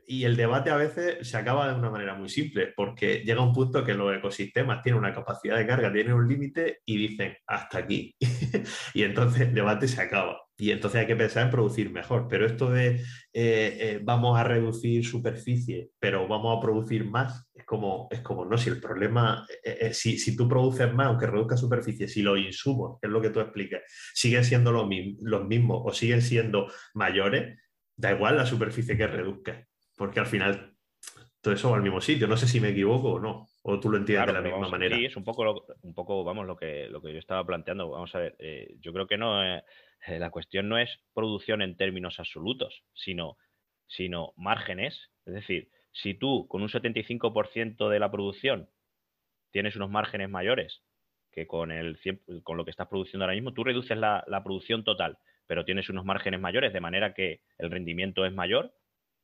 [0.07, 3.53] y el debate a veces se acaba de una manera muy simple, porque llega un
[3.53, 7.79] punto que los ecosistemas tienen una capacidad de carga, tienen un límite y dicen hasta
[7.79, 8.15] aquí.
[8.95, 10.41] y entonces el debate se acaba.
[10.61, 12.27] Y entonces hay que pensar en producir mejor.
[12.29, 17.65] Pero esto de eh, eh, vamos a reducir superficie, pero vamos a producir más, es
[17.65, 21.57] como, es como no, si el problema, eh, si, si, tú produces más, aunque reduzca
[21.57, 23.83] superficie, si los insumos, que es lo que tú explicas,
[24.15, 24.89] siguen siendo los,
[25.21, 27.59] los mismos o siguen siendo mayores,
[27.97, 29.67] da igual la superficie que reduzca
[30.01, 30.75] porque al final
[31.43, 32.27] todo eso va al mismo sitio.
[32.27, 34.97] No sé si me equivoco o no, o tú lo entiendes de la misma manera.
[34.97, 37.91] Sí, es un poco, un poco vamos, lo que, lo que yo estaba planteando.
[37.91, 38.35] Vamos a ver,
[38.81, 39.43] yo creo que no.
[40.07, 43.37] Eh, la cuestión no es producción en términos absolutos, sino,
[43.87, 45.11] sino márgenes.
[45.27, 48.71] Es decir, si tú con un 75% de la producción
[49.51, 50.83] tienes unos márgenes mayores
[51.33, 51.99] que con, el
[52.43, 56.05] con lo que estás produciendo ahora mismo, tú reduces la, producción total, pero tienes unos
[56.05, 58.75] márgenes mayores, de manera que el rendimiento es mayor.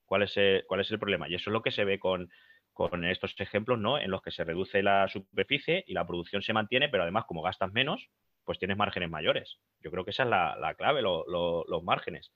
[0.04, 1.28] ¿Cuál es el, cuál es el problema?
[1.28, 2.30] Y eso es lo que se ve con,
[2.72, 3.98] con estos ejemplos, ¿no?
[3.98, 7.42] En los que se reduce la superficie y la producción se mantiene, pero además, como
[7.42, 8.08] gastas menos,
[8.46, 9.58] pues tienes márgenes mayores.
[9.82, 12.32] Yo creo que esa es la, clave, los márgenes.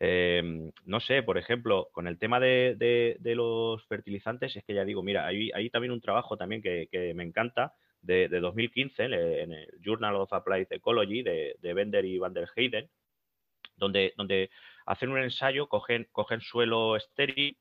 [0.00, 5.02] Em, no sé, por ejemplo, con el tema de, los fertilizantes, es que ya digo,
[5.02, 10.32] mira, hay, también un trabajo también que, me encanta de, 2015 en el Journal of
[10.32, 12.88] Applied Ecology de, Bender y Van der Heyden,
[13.76, 14.50] donde, donde
[14.86, 17.58] hacen un ensayo, cogen, cogen suelo estéril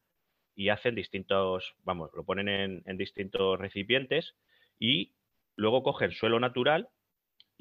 [0.56, 4.36] y hacen distintos, vamos, lo ponen en, en distintos recipientes
[4.80, 5.14] y
[5.58, 6.90] luego cogen suelo natural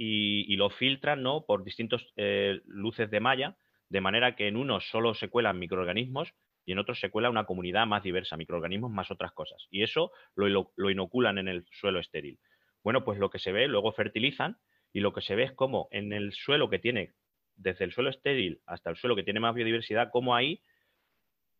[0.01, 1.45] y, lo filtran ¿no?
[1.45, 3.57] por distintos eh, luces de malla,
[3.89, 6.33] de manera que en unos solo se cuelan microorganismos
[6.65, 9.67] y en otros se cuela una comunidad más diversa, microorganismos más otras cosas.
[9.71, 12.39] Y eso lo, inoculan en el suelo estéril.
[12.85, 14.59] Bueno, pues lo que se ve, luego fertilizan
[14.93, 17.15] y lo que se ve es como en el suelo que tiene,
[17.57, 20.63] desde el suelo estéril hasta el suelo que tiene más biodiversidad, como ahí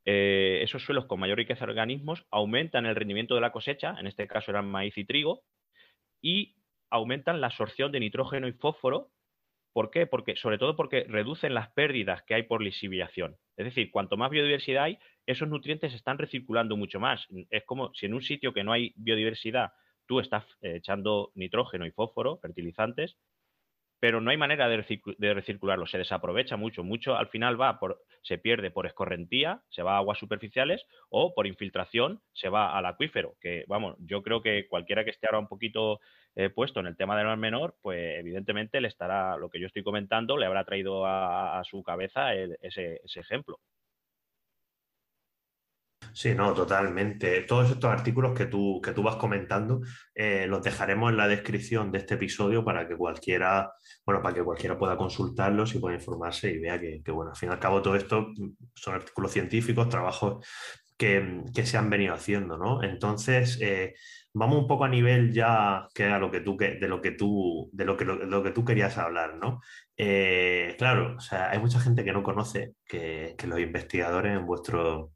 [0.05, 4.07] eh, esos suelos con mayor riqueza de organismos aumentan el rendimiento de la cosecha, en
[4.07, 5.43] este caso eran maíz y trigo,
[6.23, 6.58] y
[6.91, 9.11] aumentan la absorción de nitrógeno y fósforo.
[9.73, 10.07] ¿Por qué?
[10.07, 13.37] Porque, sobre todo porque reducen las pérdidas que hay por lisiviación.
[13.57, 17.27] Es decir, cuanto más biodiversidad hay, esos nutrientes están recirculando mucho más.
[17.51, 19.73] Es como si en un sitio que no hay biodiversidad
[20.07, 23.17] tú estás eh, echando nitrógeno y fósforo, fertilizantes,
[24.01, 24.77] pero no hay manera de,
[25.35, 29.95] recircularlo, se desaprovecha mucho, mucho al final va por, se pierde por escorrentía, se va
[29.95, 34.69] a aguas superficiales o por infiltración se va al acuífero, que vamos, yo creo que
[34.69, 36.01] cualquiera que esté ahora un poquito
[36.37, 39.67] eh, puesto en el tema del mar menor, pues evidentemente le estará, lo que yo
[39.67, 43.59] estoy comentando, le habrá traído a, su cabeza ese ejemplo.
[46.13, 47.43] Sí, no, totalmente.
[47.43, 49.81] Todos estos artículos que tú, que tú vas comentando
[50.15, 53.73] eh, los dejaremos en la descripción de este episodio para que cualquiera,
[54.05, 57.51] bueno, para que cualquiera pueda consultarlos y pueda informarse y vea que, bueno, al fin
[57.51, 58.33] y al cabo todo esto
[58.75, 60.47] son artículos científicos, trabajos
[60.97, 62.83] que, se han venido haciendo, ¿no?
[62.83, 63.95] Entonces, eh,
[64.35, 67.71] vamos un poco a nivel ya que era lo que tú, de lo que tú,
[67.73, 69.61] de lo que, lo, que tú querías hablar, ¿no?
[69.97, 74.47] Eh, claro, o sea, hay mucha gente que no conoce que, que los investigadores en
[74.47, 75.13] vuestro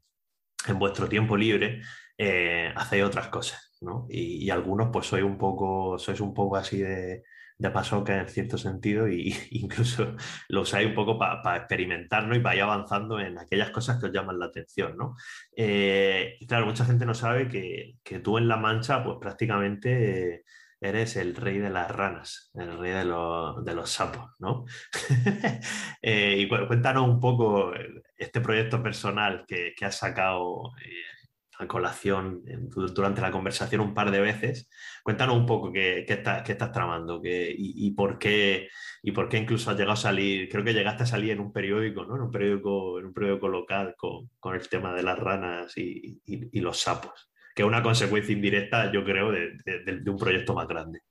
[0.67, 1.81] en vuestro tiempo libre
[2.17, 4.05] eh, hacéis otras cosas, ¿no?
[4.09, 7.23] Y, algunos pues sois un poco, sois un poco así de,
[7.57, 10.15] de pasoca en cierto sentido y incluso
[10.49, 14.11] lo usáis un poco para experimentar y para ir avanzando en aquellas cosas que os
[14.13, 15.15] llaman la atención, ¿no?
[15.55, 20.43] Eh, claro, mucha gente no sabe que, tú en La Mancha pues prácticamente...
[20.83, 24.65] eres el rey de las ranas, el rey de, los, sapos, ¿no?
[26.05, 27.71] Eh, y cuéntanos un poco
[28.17, 31.13] este proyecto personal que, que has sacado eh,
[31.59, 32.43] a colación
[32.75, 34.69] durante la conversación un par de veces.
[35.03, 38.69] Cuéntanos un poco qué, qué, estás tramando y, por qué,
[39.01, 41.53] y por qué incluso has llegado a salir, creo que llegaste a salir en un
[41.53, 42.15] periódico, ¿no?
[42.15, 46.21] en, un periódico en un periódico local con, con el tema de las ranas y,
[46.25, 50.67] y, los sapos, que es una consecuencia indirecta, yo creo, de, de un proyecto más
[50.67, 51.01] grande.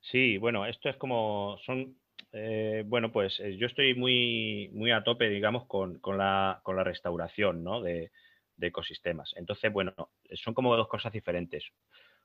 [0.00, 1.96] Sí, bueno, esto es como, son
[2.32, 6.84] eh, bueno, pues eh, yo estoy muy, muy a tope, digamos, con, la, con la,
[6.84, 7.82] restauración ¿no?
[7.82, 8.10] de,
[8.60, 9.34] ecosistemas.
[9.36, 9.92] Entonces, bueno,
[10.34, 11.64] son como dos cosas diferentes.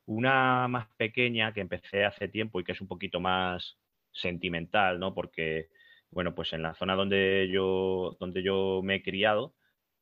[0.06, 3.78] Una más pequeña que empecé hace tiempo y que es un poquito más
[4.12, 5.14] sentimental, ¿no?
[5.14, 5.70] Porque,
[6.12, 9.54] bueno, pues en la zona donde yo, donde yo me he criado,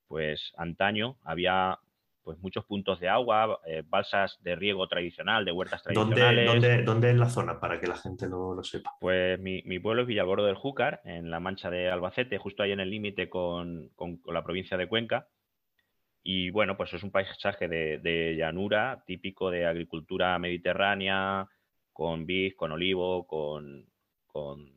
[0.07, 1.79] pues antaño había
[2.25, 6.47] pues muchos puntos de agua, eh, balsas de riego tradicional, de huertas tradicionales.
[6.47, 8.95] ¿Dónde, dónde, es la zona para que la gente no lo sepa?
[8.99, 12.79] Pues mi, pueblo es Villalbordo del Júcar, en la mancha de Albacete, justo ahí en
[12.79, 13.91] el límite con,
[14.25, 15.27] la provincia de Cuenca.
[16.23, 21.47] Y bueno, pues es un paisaje de, llanura típico de agricultura mediterránea,
[21.93, 23.85] con vid, con olivo, con,
[24.25, 24.73] con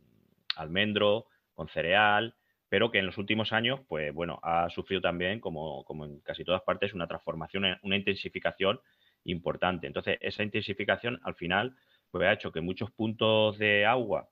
[0.55, 2.35] almendro, con cereal
[2.69, 6.63] pero que en los últimos años, pues bueno, ha sufrido también, como, en casi todas
[6.63, 8.81] partes, una transformación, una intensificación
[9.25, 9.87] importante.
[9.87, 11.75] Entonces, esa intensificación al final
[12.11, 14.29] pues, ha hecho que muchos puntos de agua,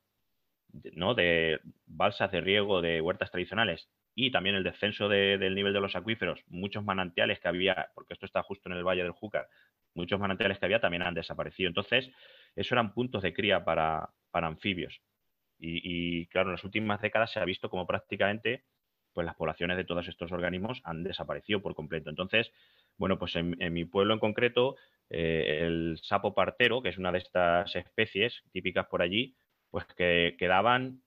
[0.92, 1.14] ¿no?
[1.14, 5.94] de balsas de riego de huertas tradicionales y también el descenso del nivel de los
[5.94, 9.48] acuíferos, muchos manantiales que había, porque esto está justo en el Valle del Júcar,
[9.94, 11.68] muchos manantiales que había también han desaparecido.
[11.68, 12.10] Entonces,
[12.54, 15.02] esos eran puntos de cría para anfibios.
[15.58, 18.64] Y, claro, en las últimas décadas se ha visto como prácticamente
[19.12, 22.10] pues las poblaciones de todos estos organismos han desaparecido por completo.
[22.10, 22.52] Entonces,
[22.98, 24.76] bueno, pues en, mi pueblo en concreto,
[25.08, 29.34] eh, el sapo partero, que es una de estas especies típicas por allí,
[29.70, 31.02] pues que quedaban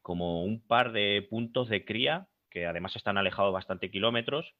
[0.00, 4.54] como un par de puntos de cría que además están alejados bastante kilómetros.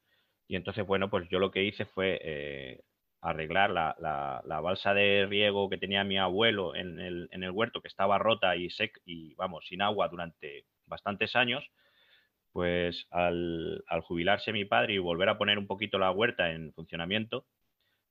[0.47, 2.81] Y entonces, bueno, pues yo lo que hice fue eh,
[3.21, 3.97] arreglar la,
[4.45, 8.19] la, balsa de riego que tenía mi abuelo en el, en el huerto, que estaba
[8.19, 11.69] rota y, sec, y vamos, sin agua durante bastantes años,
[12.53, 17.47] pues al, jubilarse mi padre y volver a poner un poquito la huerta en funcionamiento,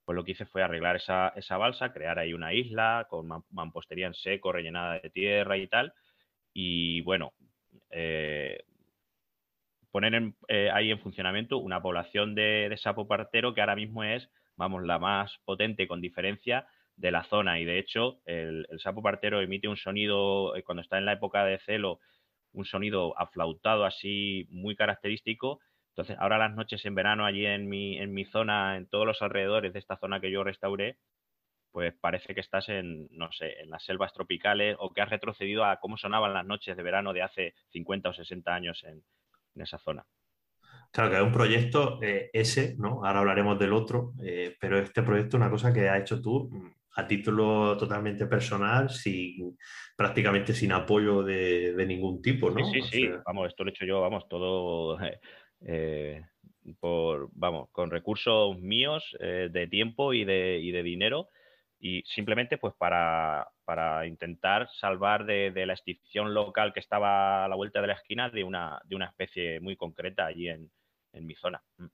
[0.05, 4.07] pues lo que hice fue arreglar esa, esa balsa, crear ahí una isla con mampostería
[4.07, 5.93] en seco, rellenada de tierra y tal.
[6.53, 7.33] Y bueno,
[7.89, 8.63] eh,
[9.91, 14.29] poner eh, ahí en funcionamiento una población de, de sapo partero que ahora mismo es
[14.57, 17.59] vamos, la más potente con diferencia de la zona.
[17.59, 21.45] Y de hecho, el, sapo partero emite un sonido, eh, cuando está en la época
[21.45, 21.99] de celo,
[22.53, 25.59] un sonido aflautado así muy característico.
[25.89, 29.21] Entonces, ahora las noches en verano allí en mi, en mi zona, en todos los
[29.21, 30.97] alrededores de esta zona que yo restauré,
[31.71, 35.63] pues parece que estás en, no sé, en las selvas tropicales o que has retrocedido
[35.63, 39.03] a cómo sonaban las noches de verano de hace 50 o 60 años en,
[39.61, 40.05] esa zona.
[40.91, 43.05] Claro, que es un proyecto eh, ese, ¿no?
[43.05, 46.49] Ahora hablaremos del otro, eh, pero este proyecto es una cosa que has hecho tú
[46.51, 49.57] mm, a título totalmente personal, sin,
[49.95, 52.65] prácticamente sin apoyo de, ningún tipo, ¿no?
[52.65, 53.09] Sí, sí, sí.
[53.25, 54.97] vamos, esto lo he hecho yo, vamos, todo
[55.67, 56.23] eh,
[56.79, 61.29] por, vamos, con recursos míos de tiempo y de, y de dinero
[61.79, 63.47] y simplemente pues para,
[64.07, 68.43] intentar salvar de, la extinción local que estaba a la vuelta de la esquina de
[68.43, 70.71] una, de una especie muy concreta allí en,
[71.25, 71.61] mi zona.
[71.77, 71.85] Mm.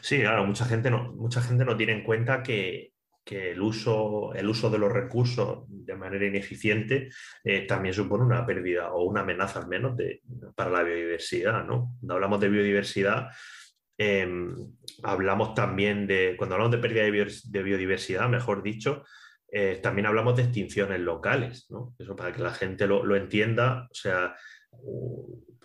[0.00, 2.92] Sí, claro, mucha gente no, mucha gente no tiene en cuenta que,
[3.26, 7.08] el, uso, el uso de los recursos de manera ineficiente
[7.42, 10.20] eh, también supone una pérdida o una amenaza al menos de,
[10.54, 11.64] para la biodiversidad.
[11.64, 11.96] ¿no?
[11.98, 13.30] Cuando hablamos de biodiversidad,
[13.96, 19.04] Em, hablamos también de, cuando hablamos de pérdida de, biodiversidad, mejor dicho,
[19.48, 21.94] eh, también hablamos de extinciones locales, ¿no?
[21.98, 24.34] Eso para que la gente lo, entienda, o sea,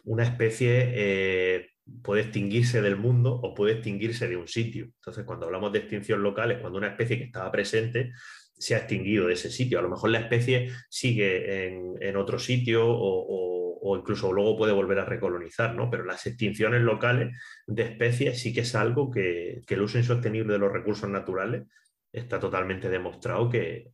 [0.03, 1.69] una especie eh,
[2.03, 4.85] puede extinguirse del mundo o puede extinguirse de un sitio.
[4.85, 8.11] Entonces, cuando hablamos de extinción local es cuando una especie que estaba presente
[8.57, 9.79] se ha extinguido de ese sitio.
[9.79, 14.99] A lo mejor la especie sigue en, otro sitio o o incluso luego puede volver
[14.99, 15.89] a recolonizar, ¿no?
[15.89, 20.59] Pero las extinciones locales de especies sí que es algo que, el uso insostenible de
[20.59, 21.63] los recursos naturales
[22.11, 23.91] está totalmente demostrado que,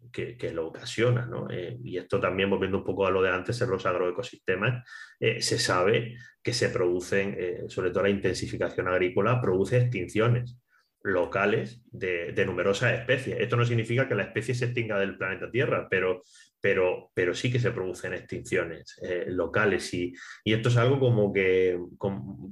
[0.54, 1.49] lo ocasiona, ¿no?
[1.49, 4.88] Eh, y esto también, volviendo un poco a lo de antes en los agroecosistemas,
[5.19, 10.58] eh, se sabe que se producen, eh, sobre todo la intensificación agrícola, produce extinciones
[11.04, 13.38] locales de, numerosas especies.
[13.39, 16.23] Esto no significa que la especie se extinga del planeta Tierra, pero
[16.62, 21.78] pero, pero sí que se producen extinciones locales y, esto es algo como que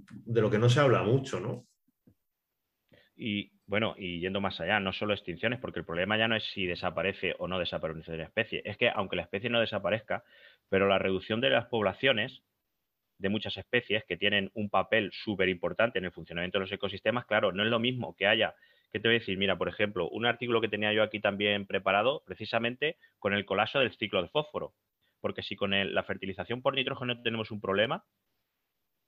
[0.08, 1.66] de lo que no se habla mucho, ¿no?
[3.16, 6.44] Y bueno, y yendo más allá, no solo extinciones, porque el problema ya no es
[6.52, 10.24] si desaparece o no desaparece la especie, es que aunque la especie no desaparezca,
[10.70, 12.44] pero la reducción de las poblaciones
[13.18, 17.26] de muchas especies que tienen un papel súper importante en el funcionamiento de los ecosistemas,
[17.26, 18.56] claro, no es lo mismo que haya
[18.94, 19.40] ¿Qué te voy a decir?
[19.40, 23.80] Mira, por ejemplo, un artículo que tenía yo aquí también preparado, precisamente con el colapso
[23.80, 24.76] del ciclo de fósforo.
[25.20, 28.06] Porque si con la fertilización por nitrógeno tenemos un problema,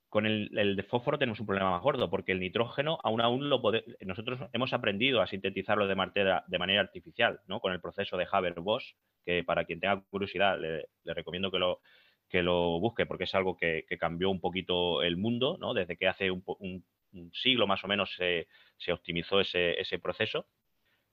[0.08, 3.60] con el, de fósforo tenemos un problema más gordo, porque el nitrógeno aún aún lo
[4.00, 7.60] nosotros hemos aprendido a sintetizarlo de, manera, de manera artificial, ¿no?
[7.60, 11.80] Con el proceso de Haber-Bosch, que para quien tenga curiosidad le, recomiendo que lo,
[12.28, 15.74] que lo busque, porque es algo que, cambió un poquito el mundo, ¿no?
[15.74, 16.84] Desde que hace un, un
[17.16, 18.46] un siglo más o menos se,
[18.92, 20.46] optimizó ese, proceso.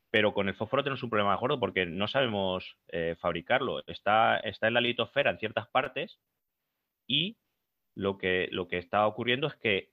[0.10, 3.84] Pero con el fósforo tenemos un problema más gordo porque no sabemos eh, fabricarlo.
[3.88, 6.20] Está, está en la litosfera en ciertas partes
[7.08, 7.38] y
[7.96, 9.92] lo que, lo que está ocurriendo es que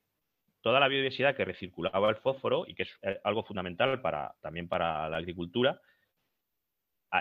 [0.62, 4.68] toda la biodiversidad que recirculaba el fósforo y que es eh, algo fundamental para, también
[4.68, 5.80] para la agricultura,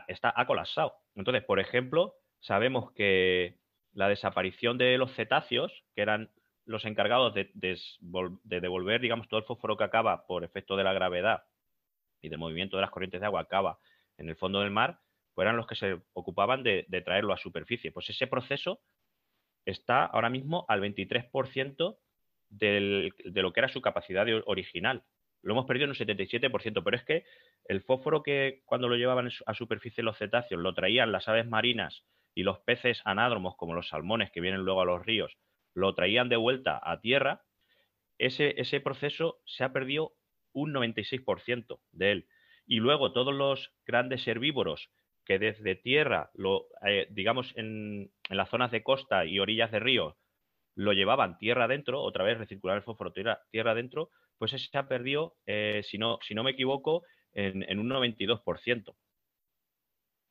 [0.07, 0.95] está, ha colapsado.
[1.15, 3.57] Entonces, por ejemplo, sabemos que
[3.93, 6.29] la desaparición de los cetáceos, que eran
[6.65, 7.49] los encargados de,
[8.43, 11.43] devolver, digamos, todo el fósforo que acaba por efecto de la gravedad
[12.21, 13.79] y del movimiento de las corrientes de agua acaba
[14.17, 14.99] en el fondo del mar,
[15.33, 17.91] pues eran los que se ocupaban de, traerlo a superficie.
[17.91, 18.81] Pues ese proceso
[19.71, 21.97] está ahora mismo al 23%
[22.49, 25.03] de lo que era su capacidad original.
[25.41, 27.23] Lo hemos perdido en un 77%, pero es que
[27.65, 32.03] el fósforo que cuando lo llevaban a superficie los cetáceos lo traían las aves marinas
[32.35, 35.37] y los peces anádromos como los salmones que vienen luego a los ríos
[35.73, 37.43] lo traían de vuelta a tierra,
[38.17, 40.13] ese, ese proceso se ha perdido
[40.51, 42.27] un 96% de él.
[42.65, 44.89] Y luego todos los grandes herbívoros
[45.29, 50.17] que desde tierra, lo, eh, digamos en, las zonas de costa y orillas de río,
[50.73, 54.77] lo llevaban tierra adentro, otra vez recircular el fósforo tierra, tierra adentro, pues ese se
[54.79, 58.89] ha perdido, eh, si, no, si no me equivoco, en, en un 92%.
[58.89, 58.95] O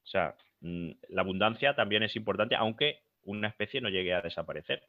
[0.02, 4.82] sea, mm, la abundancia también es importante, aunque una especie no llegue a desaparecer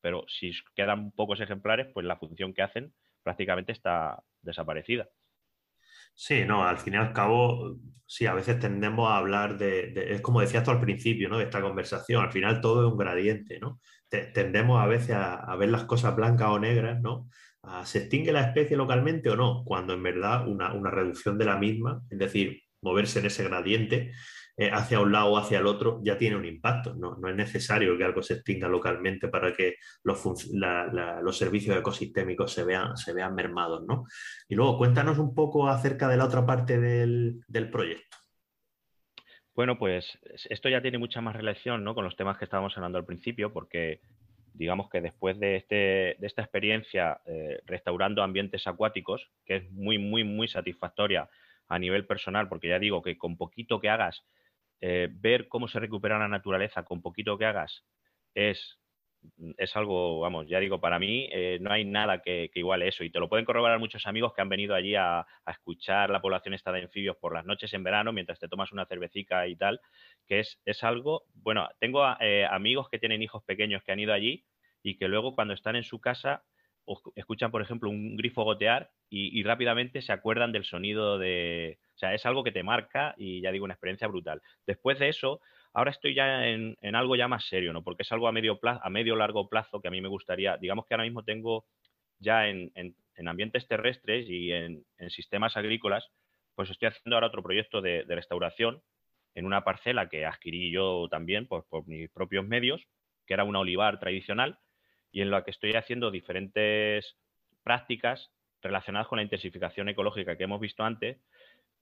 [0.00, 5.08] pero si quedan pocos ejemplares, pues la función que hacen prácticamente está desaparecida.
[6.22, 10.20] Sí, no, al fin y al cabo, sí, a veces tendemos a hablar de, es
[10.20, 11.38] como decías tú al principio, ¿no?
[11.38, 13.80] De esta conversación, al final todo es un gradiente, ¿no?
[14.34, 17.30] tendemos a veces a, ver las cosas blancas o negras, ¿no?
[17.84, 19.64] ¿Se extingue la especie localmente o no?
[19.64, 24.12] Cuando en verdad una, una reducción de la misma, es decir, moverse en ese gradiente,
[24.60, 26.94] eh, hacia un lado o hacia el otro ya tiene un impacto.
[26.94, 27.16] ¿no?
[27.26, 30.20] es necesario que algo se extinga localmente para que los,
[31.38, 33.86] servicios ecosistémicos se vean, se vean mermados.
[33.88, 34.04] ¿no?
[34.50, 37.40] Y luego, cuéntanos un poco acerca de la otra parte del,
[37.72, 38.18] proyecto.
[39.54, 40.18] Bueno, pues
[40.50, 41.94] esto ya tiene mucha más relación ¿no?
[41.94, 44.02] con los temas que estábamos hablando al principio, porque
[44.52, 49.96] digamos que después de, este, de esta experiencia eh, restaurando ambientes acuáticos, que es muy,
[49.96, 51.30] muy, muy satisfactoria
[51.66, 54.22] a nivel personal, porque ya digo que con poquito que hagas,
[54.80, 57.84] eh, ver cómo se recupera la naturaleza, con poquito que hagas,
[58.34, 58.80] es
[59.58, 63.04] es algo, vamos, ya digo, para mí eh, no hay nada que, iguale eso.
[63.04, 66.54] Y te lo pueden corroborar muchos amigos que han venido allí a, escuchar la población
[66.54, 69.80] esta de anfibios por las noches en verano, mientras te tomas una cervecita y tal,
[70.26, 74.12] que es, es algo, bueno, tengo eh, amigos que tienen hijos pequeños que han ido
[74.12, 74.44] allí
[74.82, 76.44] y que luego cuando están en su casa
[77.14, 81.78] escuchan, por ejemplo, un grifo gotear y, rápidamente se acuerdan del sonido de...
[81.94, 84.40] O sea, es algo que te marca y ya digo, una experiencia brutal.
[84.66, 85.40] Después de eso,
[85.72, 87.84] Ahora estoy ya en, algo ya más serio, ¿no?
[87.84, 90.56] Porque es algo a medio, plazo, a medio largo plazo que a mí me gustaría,
[90.56, 91.64] digamos que ahora mismo tengo
[92.18, 92.72] ya en,
[93.24, 96.08] ambientes terrestres y en, sistemas agrícolas,
[96.56, 98.82] pues estoy haciendo ahora otro proyecto de, restauración
[99.34, 102.82] en una parcela que adquirí yo también por, por mis propios medios,
[103.26, 104.58] que era una olivar tradicional,
[105.12, 107.16] y en la que estoy haciendo diferentes
[107.62, 108.30] prácticas
[108.62, 111.18] relacionadas con la intensificación ecológica que hemos visto antes,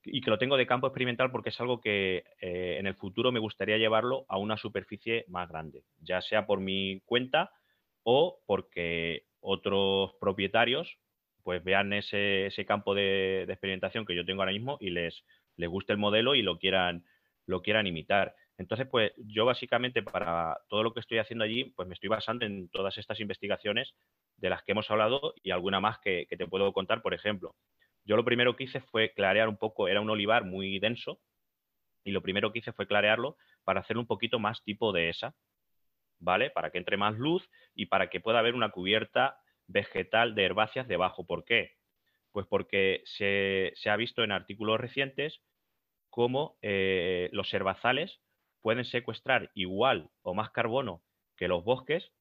[0.04, 3.32] y que lo tengo de campo experimental porque es algo que eh, en el futuro
[3.32, 7.50] me gustaría llevarlo a una superficie más grande, ya sea por mi cuenta
[8.02, 10.98] o porque otros propietarios
[11.42, 15.24] pues vean ese, campo de, experimentación que yo tengo ahora mismo y les,
[15.56, 17.04] les guste el modelo y lo quieran,
[17.46, 18.34] lo quieran imitar.
[18.58, 22.44] Entonces, pues yo básicamente para todo lo que estoy haciendo allí, pues me estoy basando
[22.44, 23.94] en todas estas investigaciones
[24.36, 27.54] de las que hemos hablado y alguna más que te puedo contar, por ejemplo.
[28.04, 31.20] Yo lo primero que hice fue clarear un poco, era un olivar muy denso,
[32.04, 35.34] y lo primero que hice fue clarearlo para hacerlo un poquito más tipo de esa,
[36.18, 36.50] ¿vale?
[36.50, 40.88] Para que entre más luz y para que pueda haber una cubierta vegetal de herbáceas
[40.88, 41.26] debajo.
[41.26, 41.76] ¿Por qué?
[42.32, 45.42] Pues porque se, ha visto en artículos recientes
[46.08, 48.20] cómo eh, los herbazales
[48.62, 51.02] pueden secuestrar igual o más carbono
[51.36, 52.12] que los bosques,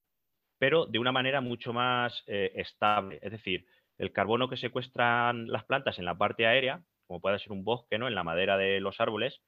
[0.59, 3.19] pero de una manera mucho más eh, estable.
[3.21, 3.65] Es decir,
[3.97, 7.97] el carbono que secuestran las plantas en la parte aérea, como puede ser un bosque,
[7.97, 8.07] ¿no?
[8.07, 9.41] En la madera de los árboles,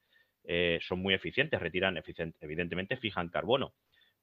[0.45, 2.01] eh, son muy eficientes, retiran,
[2.39, 3.73] evidentemente fijan carbono.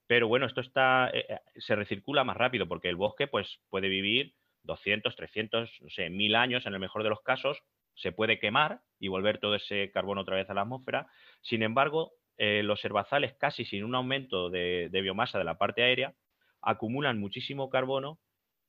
[0.07, 4.33] Pero bueno, esto está, eh, se recircula más rápido porque el bosque pues, puede vivir
[4.63, 7.59] 200, 300, no sé, 1000 años en el mejor de los casos,
[7.93, 11.07] se puede quemar y volver todo ese carbono otra vez a la atmósfera.
[11.41, 16.13] Sin embargo, los herbazales, casi sin un aumento de biomasa de la parte aérea,
[16.61, 18.19] acumulan muchísimo carbono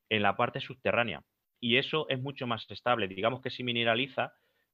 [0.08, 1.22] en la parte subterránea
[1.60, 3.08] y eso es mucho más estable.
[3.08, 4.32] Digamos que se mineraliza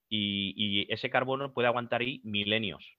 [0.09, 2.99] y, ese carbono puede aguantar ahí milenios,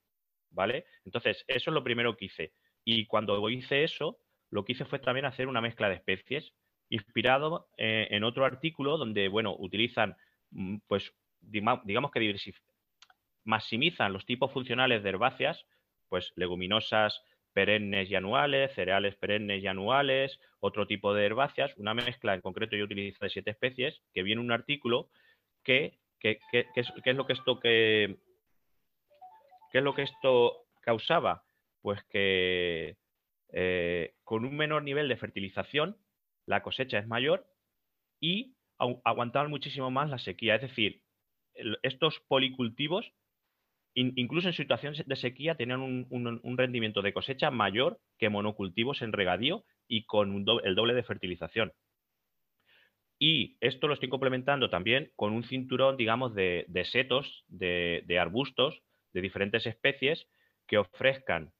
[0.49, 0.85] ¿vale?
[1.05, 2.53] Entonces, eso es lo primero que hice.
[2.83, 4.19] Y cuando hice eso,
[4.49, 6.53] lo que hice fue también hacer una mezcla de especies,
[6.89, 10.15] inspirado eh, en otro artículo donde, bueno, utilizan,
[10.51, 12.53] mm, pues, digamos que
[13.43, 15.65] maximizan los tipos funcionales de herbáceas,
[16.09, 17.21] pues leguminosas,
[17.53, 22.75] perennes y anuales, cereales perennes y anuales, otro tipo de herbáceas, una mezcla, en concreto
[22.75, 25.09] yo utilizo de siete especies, que viene un artículo
[25.63, 28.17] que, que, es, lo que esto que
[29.71, 31.43] ¿qué es lo que esto causaba?
[31.81, 32.97] Pues que
[33.53, 35.97] eh, con un menor nivel de fertilización
[36.45, 37.47] la cosecha es mayor
[38.19, 40.55] y aguantaban muchísimo más la sequía.
[40.55, 41.01] Es decir,
[41.83, 43.13] estos policultivos
[43.95, 49.63] incluso en situaciones de sequía tenían un, rendimiento de cosecha mayor que monocultivos en regadío
[49.87, 51.71] y con el doble de fertilización.
[53.17, 58.81] Y esto lo estoy complementando también con un cinturón, digamos, de, setos, de, arbustos
[59.13, 60.27] de diferentes especies
[60.67, 61.53] que ofrezcan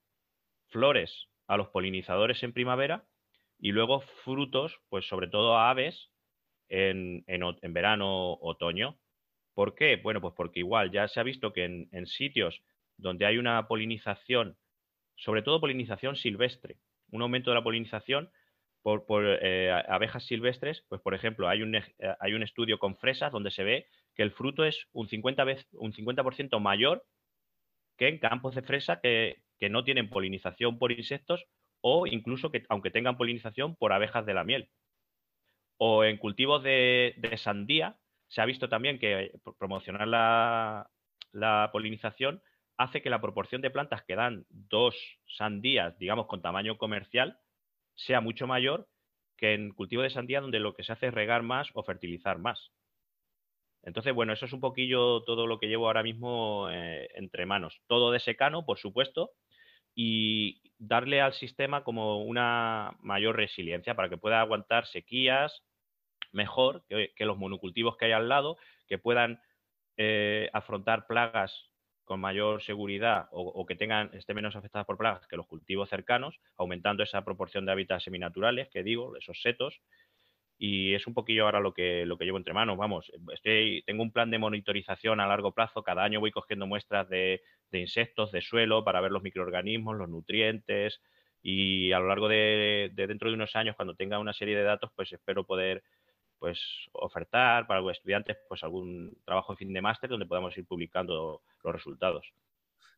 [0.68, 3.06] flores a los polinizadores en primavera
[3.58, 6.12] y luego frutos, pues sobre todo a aves
[6.68, 9.00] en, en verano, otoño.
[9.56, 9.96] ¿Por qué?
[9.96, 12.62] Bueno, pues porque igual ya se ha visto que en, sitios
[12.98, 14.58] donde hay una polinización,
[15.16, 16.78] sobre todo polinización silvestre,
[17.10, 18.30] un aumento de la polinización
[18.84, 19.06] por,
[19.42, 21.84] eh, abejas silvestres, pues por ejemplo, hay un, eh,
[22.20, 25.94] hay un estudio con fresas donde se ve que el fruto es un 50%, un
[25.94, 27.06] 50 mayor
[27.98, 31.46] que en campos de fresa que, no tienen polinización por insectos
[31.82, 34.70] o incluso que aunque tengan polinización por abejas de la miel.
[35.78, 37.98] O en cultivos de sandía,
[38.28, 42.42] se ha visto también que promocionar la, polinización
[42.78, 44.96] hace que la proporción de plantas que dan dos
[45.38, 47.40] sandías, digamos, con tamaño comercial,
[47.96, 48.88] sea mucho mayor
[49.38, 52.40] que en cultivo de sandía donde lo que se hace es regar más o fertilizar
[52.40, 52.72] más.
[53.84, 57.80] Entonces, bueno, eso es un poquillo todo lo que llevo ahora mismo eh, entre manos.
[57.88, 59.32] Todo de secano, por supuesto,
[59.94, 65.64] y darle al sistema como una mayor resiliencia para que pueda aguantar sequías,
[66.32, 68.58] mejor que, los monocultivos que hay al lado,
[68.88, 69.42] que puedan
[69.98, 71.70] eh, afrontar plagas
[72.06, 76.40] con mayor seguridad o, que tengan, estén menos afectadas por plagas que los cultivos cercanos,
[76.56, 79.82] aumentando esa proporción de hábitats seminaturales que digo, esos setos.
[80.58, 82.78] y es un poquillo ahora lo que, lo que llevo entre manos.
[82.78, 85.84] Vamos, estoy, tengo un plan de monitorización a largo plazo.
[85.84, 87.42] Cada año voy cogiendo muestras de,
[87.74, 91.02] insectos, de suelo, para ver los microorganismos, los nutrientes.
[91.42, 94.92] Y a lo largo de, dentro de unos años, cuando tenga una serie de datos,
[94.96, 95.84] pues espero poder
[96.46, 100.68] pues ofertar para los estudiantes pues algún trabajo de fin de máster donde podamos ir
[100.68, 102.32] publicando los resultados.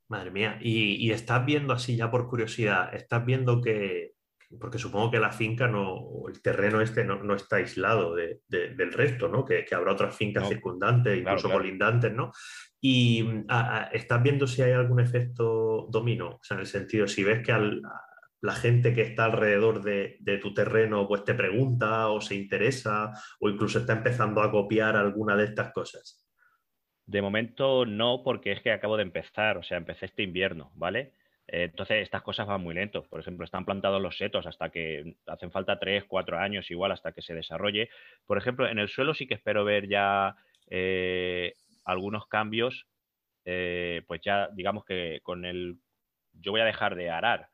[0.10, 4.16] Madre mía, y, y, estás viendo así ya por curiosidad, estás viendo que,
[4.60, 9.45] porque supongo que la finca no, el terreno este no, está aislado del resto, ¿no?
[9.45, 12.34] Que, habrá otras fincas circundantes, incluso colindantes, ¿no?
[12.82, 13.48] Y mm,
[13.93, 17.54] estás viendo si hay algún efecto domino, o sea, en el sentido, si ves que
[18.42, 23.50] la gente que está alrededor de, tu terreno pues te pregunta o se interesa o
[23.50, 26.24] incluso está empezando a copiar alguna de estas cosas.
[27.06, 31.14] De momento no, porque es que acabo de empezar, o sea, empecé este invierno, ¿vale?
[31.50, 33.08] entonces, estas cosas van muy lentos.
[33.08, 37.14] Por ejemplo, están plantados los setos hasta que hacen falta tres, cuatro años igual hasta
[37.14, 37.90] que se desarrolle.
[38.26, 40.36] Por ejemplo, en el suelo sí que espero ver ya
[40.70, 41.54] eh,
[41.86, 42.88] algunos cambios.
[43.46, 45.78] Eh, pues ya, digamos que con el.
[46.34, 47.48] Yo voy a dejar de arar.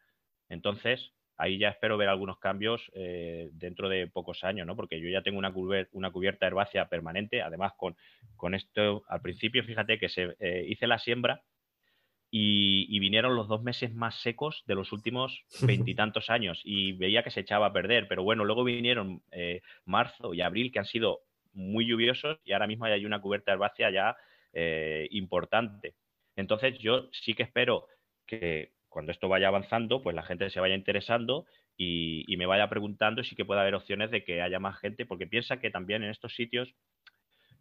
[0.53, 4.75] Entonces, ahí ya espero ver algunos cambios eh, dentro de pocos años, ¿no?
[4.75, 5.53] Porque yo ya tengo una,
[5.91, 7.41] una cubierta herbácea permanente.
[7.41, 7.95] Además, con,
[8.35, 10.35] con, esto, al principio, fíjate que se,
[10.67, 11.43] hice la siembra
[12.35, 17.29] y, vinieron los dos meses más secos de los últimos veintitantos años y veía que
[17.29, 21.19] se echaba a perder, pero bueno, luego vinieron eh, marzo y abril que han sido
[21.53, 24.15] muy lluviosos y ahora mismo hay una cubierta herbácea ya
[24.51, 25.93] eh, importante.
[26.35, 27.85] Entonces yo sí que espero
[28.25, 33.21] que cuando esto vaya avanzando, pues la gente se vaya interesando y, me vaya preguntando
[33.21, 36.03] y sí que pueda haber opciones de que haya más gente, porque piensa que también
[36.03, 36.73] en estos sitios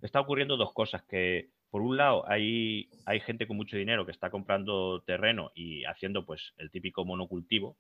[0.03, 4.13] está ocurriendo dos cosas, que por un lado, hay, hay gente con mucho dinero que
[4.13, 7.79] está comprando terreno y haciendo pues el típico monocultivo,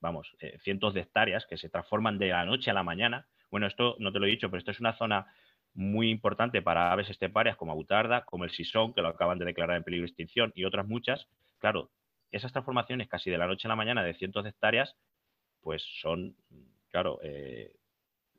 [0.00, 3.26] vamos, eh, cientos de hectáreas que se transforman de la noche a la mañana.
[3.50, 5.26] Bueno, esto no te lo he dicho, pero esto es una zona
[5.74, 9.76] muy importante para aves esteparias como Abutarda, como el Sisón, que lo acaban de declarar
[9.76, 11.26] en peligro de extinción, y otras muchas.
[11.58, 11.90] Claro,
[12.32, 14.96] esas transformaciones casi de la noche a la mañana de cientos de hectáreas,
[15.60, 16.36] pues son,
[16.90, 17.72] claro, eh,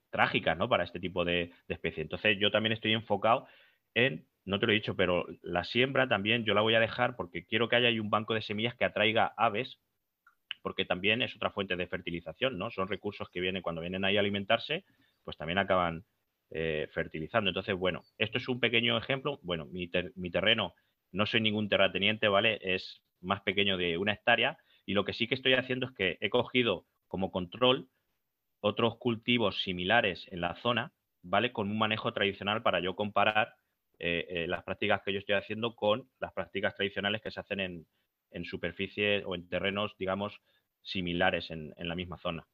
[0.09, 0.67] trágicas, ¿no?
[0.67, 2.03] Para este tipo de, de especie.
[2.03, 3.47] Entonces, yo también estoy enfocado
[3.93, 7.15] en no te lo he dicho, pero la siembra también yo la voy a dejar
[7.15, 9.79] porque quiero que haya un banco de semillas que atraiga aves,
[10.61, 12.69] porque también es otra fuente de fertilización, ¿no?
[12.71, 14.85] Son recursos que vienen cuando vienen ahí a alimentarse,
[15.23, 16.03] pues también acaban
[16.51, 17.49] eh, fertilizando.
[17.49, 19.39] Entonces, bueno, esto es un pequeño ejemplo.
[19.43, 20.73] Bueno, mi terreno,
[21.11, 22.59] no soy ningún terrateniente, ¿vale?
[22.61, 26.17] Es más pequeño de una hectárea y lo que sí que estoy haciendo es que
[26.21, 27.89] he cogido como control
[28.59, 31.51] otros cultivos similares en la zona, ¿vale?
[31.51, 33.55] Con un manejo tradicional para yo comparar
[33.99, 37.59] eh, eh, las prácticas que yo estoy haciendo con las prácticas tradicionales que se hacen
[37.59, 37.87] en,
[38.31, 40.41] en superficie o en terrenos, digamos,
[40.81, 42.45] similares en, la misma zona.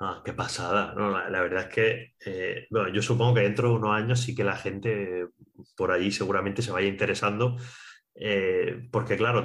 [0.00, 0.94] Ah, qué pasada.
[0.94, 4.44] la, verdad es que, eh, bueno, yo supongo que dentro de unos años sí que
[4.44, 5.28] la gente
[5.76, 7.56] por allí seguramente se vaya interesando
[8.18, 9.44] eh, porque claro,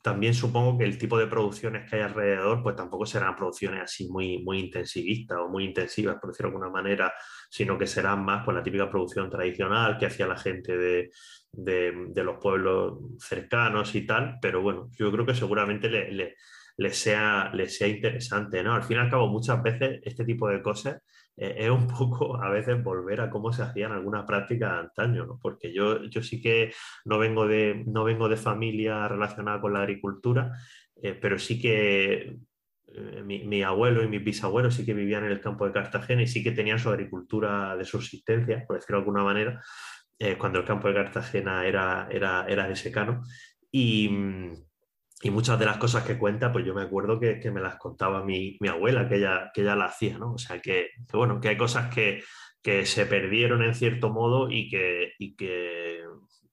[0.00, 4.08] también supongo que el tipo de producciones que hay alrededor, pues tampoco serán producciones así
[4.08, 7.12] muy, muy intensivistas o muy intensivas, por decirlo de alguna manera,
[7.50, 11.10] sino que serán más pues, la típica producción tradicional que hacía la gente de,
[11.52, 16.34] de, los pueblos cercanos y tal, pero bueno, yo creo que seguramente le,
[16.76, 18.74] le, sea, le sea interesante, ¿no?
[18.74, 21.02] Al fin y al cabo, muchas veces este tipo de cosas
[21.38, 25.38] eh, es un poco a veces volver a cómo se hacían algunas prácticas antaño, ¿no?
[25.40, 26.72] porque yo, yo sí que
[27.04, 30.52] no vengo, de, no vengo de familia relacionada con la agricultura,
[31.00, 32.38] eh, pero sí que
[32.86, 36.26] eh, mi, abuelo y mis bisabuelos sí que vivían en el campo de Cartagena y
[36.26, 39.62] sí que tenían su agricultura de subsistencia, por decirlo de alguna manera,
[40.36, 43.22] cuando el campo de Cartagena era, era, era de secano.
[43.70, 44.10] Y,
[45.20, 48.24] y muchas de las cosas que cuenta, pues yo me acuerdo que, me las contaba
[48.24, 50.34] mi, abuela, que ella, que ella la hacía, ¿no?
[50.34, 52.22] O sea, que, bueno, que hay cosas que,
[52.84, 56.02] se perdieron en cierto modo y que, y que,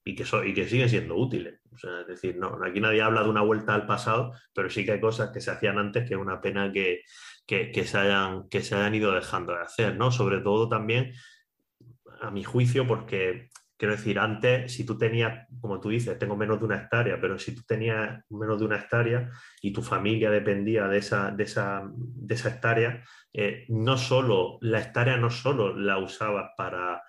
[0.06, 1.60] y que, y que siguen siendo útiles.
[1.74, 4.86] O sea, es decir, no, aquí nadie habla de una vuelta al pasado, pero sí
[4.86, 7.02] que hay cosas que se hacían antes que es una pena que,
[7.46, 10.10] se hayan, que se hayan ido dejando de hacer, ¿no?
[10.10, 11.12] Sobre todo también,
[12.22, 16.60] a mi juicio, porque Quiero decir, antes, si tú tenías, como tú dices, tengo menos
[16.60, 19.30] de una hectárea, pero si tú tenías menos de una hectárea
[19.62, 23.04] y tu familia dependía de esa, de esa, de esa hectárea,
[23.34, 27.02] eh, no solo, la hectárea no solo la usabas para,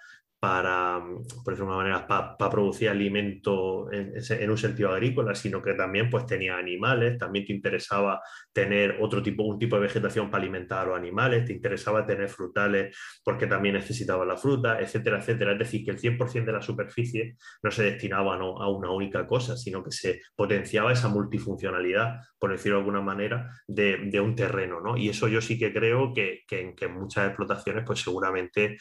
[0.46, 1.02] para,
[1.44, 6.56] por decirlo manera, para producir alimento en, un sentido agrícola, sino que también pues tenía
[6.56, 8.20] animales, también te interesaba
[8.52, 12.28] tener otro tipo, un tipo de vegetación para alimentar a los animales, te interesaba tener
[12.28, 15.54] frutales porque también necesitaba la fruta, etcétera, etcétera.
[15.54, 18.62] Es decir, que el 100% de la superficie no se destinaba ¿no?
[18.62, 23.50] a una única cosa, sino que se potenciaba esa multifuncionalidad, por decirlo de alguna manera,
[23.66, 24.96] de, de un terreno, ¿no?
[24.96, 28.76] Y eso yo sí que creo que, que, que en muchas explotaciones, pues seguramente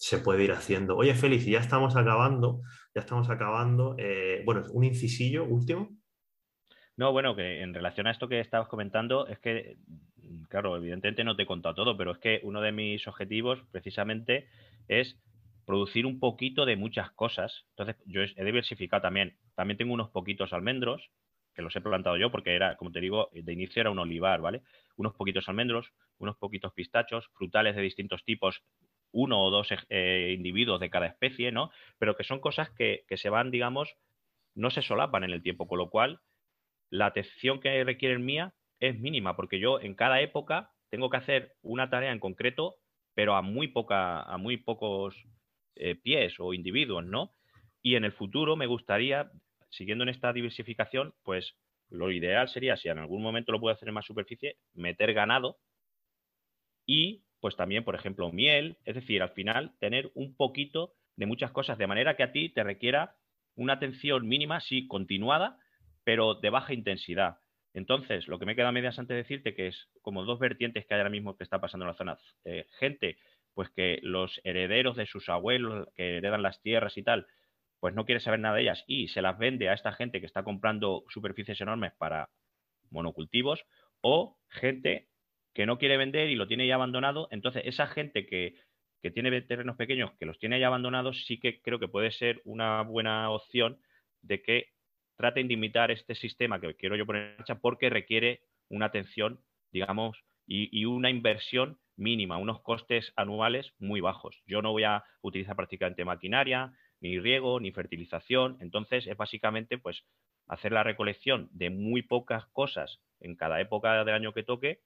[0.00, 0.96] se puede ir haciendo.
[0.96, 2.62] Oye, Félix, ya estamos acabando,
[2.94, 3.96] ya estamos acabando.
[3.98, 5.90] Eh, bueno, un incisillo último.
[6.96, 9.76] No, bueno, que en relación a esto que estabas comentando, es que,
[10.48, 14.48] claro, evidentemente no te he contado todo, pero es que uno de mis objetivos precisamente
[14.88, 15.20] es
[15.66, 17.66] producir un poquito de muchas cosas.
[17.76, 19.36] Entonces, yo he diversificado también.
[19.54, 21.10] También tengo unos poquitos almendros,
[21.54, 24.40] que los he plantado yo porque era, como te digo, de inicio era un olivar,
[24.40, 24.62] ¿vale?
[24.96, 28.62] Unos poquitos almendros, unos poquitos pistachos, frutales de distintos tipos,
[29.12, 31.70] uno o dos eh, individuos de cada especie, ¿no?
[31.98, 33.96] Pero que son cosas que, se van, digamos,
[34.54, 36.20] no se solapan en el tiempo, con lo cual
[36.90, 41.54] la atención que requieren mía es mínima, porque yo en cada época tengo que hacer
[41.62, 42.76] una tarea en concreto,
[43.14, 45.16] pero a muy, poca, a muy pocos
[45.76, 47.34] eh, pies o individuos, ¿no?
[47.82, 49.30] Y en el futuro me gustaría,
[49.70, 51.56] siguiendo en esta diversificación, pues
[51.90, 55.58] lo ideal sería, si en algún momento lo puedo hacer en más superficie, meter ganado
[56.86, 61.50] y pues también, por ejemplo, miel, es decir, al final tener un poquito de muchas
[61.52, 63.16] cosas, de manera que a ti te requiera
[63.54, 65.58] una atención mínima, sí, continuada,
[66.04, 67.38] pero de baja intensidad.
[67.72, 70.94] Entonces, lo que me queda medias antes de decirte que es como dos vertientes que
[70.94, 72.18] hay ahora mismo que está pasando en la zona.
[72.44, 73.18] Eh, gente,
[73.54, 77.26] pues que los herederos de sus abuelos, que heredan las tierras y tal,
[77.78, 80.26] pues no quiere saber nada de ellas y se las vende a esta gente que
[80.26, 82.30] está comprando superficies enormes para
[82.90, 83.64] monocultivos,
[84.00, 85.09] o gente
[85.60, 88.54] que no quiere vender y lo tiene ya abandonado, entonces esa gente que,
[89.12, 92.80] tiene terrenos pequeños, que los tiene ya abandonados, sí que creo que puede ser una
[92.80, 93.78] buena opción
[94.22, 94.68] de que
[95.18, 98.40] traten de imitar este sistema que quiero yo poner en marcha porque requiere
[98.70, 99.40] una atención,
[99.70, 104.40] digamos, y, una inversión mínima, unos costes anuales muy bajos.
[104.46, 108.56] Yo no voy a utilizar prácticamente maquinaria, ni riego, ni fertilización.
[108.60, 110.06] Entonces, es básicamente pues
[110.46, 114.80] hacer la recolección de muy pocas cosas en cada época del año que toque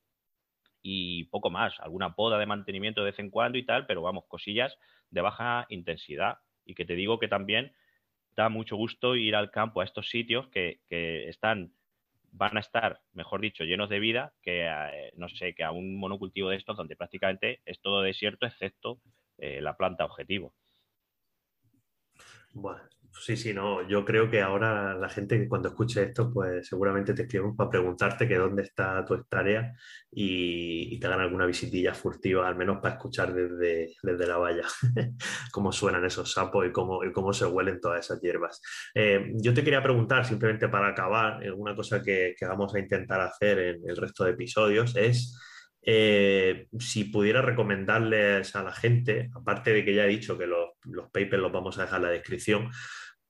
[0.87, 4.27] y poco más, alguna poda de mantenimiento de vez en cuando y tal, pero vamos,
[4.29, 4.77] cosillas
[5.11, 6.41] de baja intensidad.
[6.67, 7.73] Y que te digo que también
[8.37, 11.73] da mucho gusto ir al campo a estos sitios que, están,
[12.33, 15.97] van a estar, mejor dicho, llenos de vida, que eh, no sé, que a un
[15.97, 19.01] monocultivo de estos donde prácticamente es todo desierto excepto
[19.39, 20.53] eh, la planta objetivo.
[22.53, 22.83] Bueno,
[23.21, 23.87] Sí, sí, no.
[23.89, 27.71] Yo creo que ahora la gente que cuando escuche esto, pues seguramente te escriben para
[27.71, 29.73] preguntarte que dónde está tu tarea
[30.11, 34.65] y, te hagan alguna visitilla furtiva, al menos para escuchar desde, desde la valla
[35.53, 38.61] cómo suenan esos sapos y cómo, cómo se huelen todas esas hierbas.
[38.95, 43.21] Eh, yo te quería preguntar, simplemente para acabar, una cosa que, que vamos a intentar
[43.21, 45.39] hacer en el resto de episodios es
[45.87, 50.71] eh, si pudiera recomendarles a la gente, aparte de que ya he dicho que los,
[51.13, 52.71] papers los vamos a dejar en la descripción,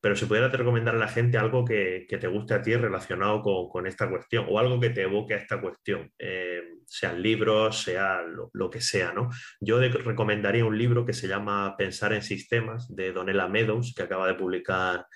[0.05, 3.87] pero si pudiera recomendar a la gente algo que, te guste a ti relacionado con,
[3.87, 8.69] esta cuestión o algo que te evoque a esta cuestión, eh, sean libros, sea lo,
[8.69, 9.31] que sea, ¿no?
[9.61, 14.27] Yo recomendaría un libro que se llama Pensar en Sistemas de Donella Meadows, que acaba
[14.27, 15.07] de publicar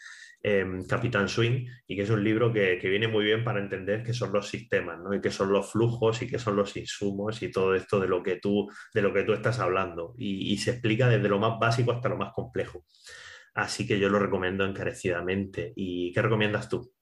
[0.41, 4.13] Em, Capitán Swing y que es un libro que, viene muy bien para entender qué
[4.13, 5.13] son los sistemas, ¿no?
[5.13, 8.23] Y qué son los flujos y qué son los insumos y todo esto de lo
[8.23, 10.15] que tú, de lo que tú estás hablando.
[10.17, 12.85] Y, se explica desde lo más básico hasta lo más complejo.
[13.55, 15.73] Así que yo lo recomiendo encarecidamente.
[15.77, 16.93] ¿Y qué recomiendas tú?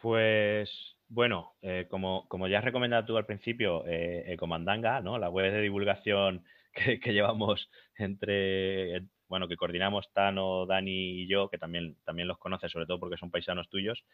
[0.00, 5.18] Pues bueno, eh, como, ya has recomendado tú al principio, eh, Comandanga, ¿no?
[5.18, 11.48] la web de divulgación que, que llevamos entre, bueno, que coordinamos Tano, Dani y yo,
[11.48, 14.04] que también, también los conoces, sobre todo porque son paisanos tuyos,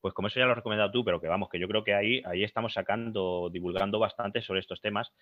[0.00, 1.94] pues como eso ya lo has recomendado tú, pero que vamos, que yo creo que
[1.94, 5.12] ahí, ahí estamos sacando, divulgando bastante sobre estos temas,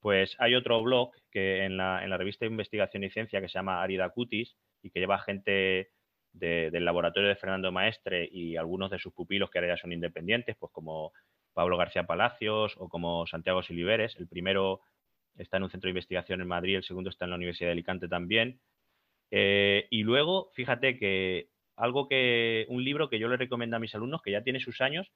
[0.00, 3.48] pues hay otro blog que en la, en la revista de investigación y ciencia que
[3.48, 5.90] se llama Arida Cutis y que lleva gente
[6.32, 10.54] del laboratorio de Fernando Maestre y algunos de sus pupilos que ahora ya son independientes,
[10.58, 11.12] pues como
[11.54, 14.16] Pablo García Palacios o como Santiago Siliveres.
[14.16, 14.80] El primero
[15.36, 17.72] está en un centro de investigación en Madrid, el segundo está en la Universidad de
[17.72, 18.60] Alicante también.
[19.30, 23.94] Eh, y luego, fíjate que algo que, un libro que yo le recomiendo a mis
[23.94, 25.10] alumnos, que ya tiene sus años,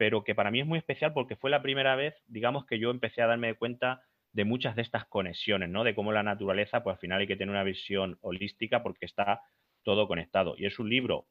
[0.00, 2.90] pero que para mí es muy especial porque fue la primera vez, digamos, que yo
[2.90, 4.00] empecé a darme cuenta
[4.32, 5.84] de muchas de estas conexiones, ¿no?
[5.84, 9.42] De cómo la naturaleza, pues al final hay que tener una visión holística porque está
[9.82, 10.54] todo conectado.
[10.56, 11.26] Y es un libro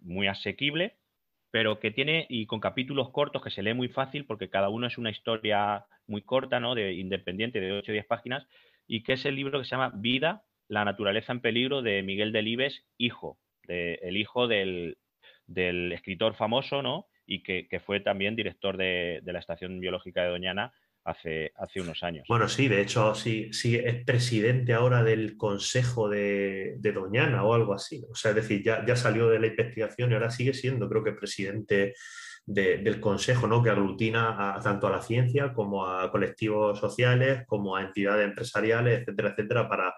[0.00, 0.98] muy asequible,
[1.50, 4.86] pero que tiene, y con capítulos cortos que se lee muy fácil porque cada uno
[4.86, 6.74] es una historia muy corta, ¿no?
[6.74, 8.46] De independiente de 8 o 10 páginas,
[8.86, 12.32] y que es el libro que se llama Vida, La naturaleza en peligro de Miguel
[12.32, 14.98] Delibes, hijo, el hijo del,
[15.46, 17.06] escritor famoso, ¿no?
[17.26, 20.72] Y que, fue también director de, la Estación Biológica de Doñana
[21.04, 22.26] hace, hace unos años.
[22.28, 27.74] Bueno, sí, de hecho, sí, sí es presidente ahora del Consejo de, Doñana o algo
[27.74, 28.04] así.
[28.10, 31.04] O sea, es decir, ya, ya salió de la investigación y ahora sigue siendo, creo
[31.04, 31.94] que, presidente
[32.46, 33.62] del Consejo, ¿no?
[33.62, 39.30] que aglutina tanto a la ciencia como a colectivos sociales, como a entidades empresariales, etcétera,
[39.30, 39.94] etcétera, para,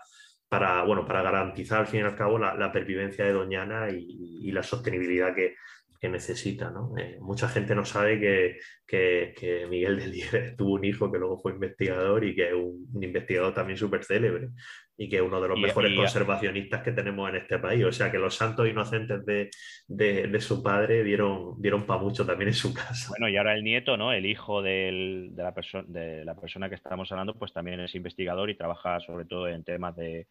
[0.48, 4.62] para, bueno, para garantizar al fin y al cabo la, pervivencia de Doñana y, la
[4.62, 5.56] sostenibilidad que,
[6.02, 6.72] necesita.
[6.98, 11.52] Eh, mucha gente no sabe que, que, Miguel de tuvo un hijo que luego fue
[11.52, 14.50] investigador y que es un investigador también súper célebre
[14.98, 17.84] y que es uno de los mejores conservacionistas que tenemos en este país.
[17.84, 22.54] O sea que los santos inocentes de, su padre dieron, dieron para mucho también en
[22.54, 23.08] su casa.
[23.10, 24.12] Bueno, y ahora el nieto, ¿no?
[24.12, 25.54] El hijo de, la
[25.86, 29.64] de la persona que estamos hablando, pues también es investigador y trabaja sobre todo en
[29.64, 30.28] temas de,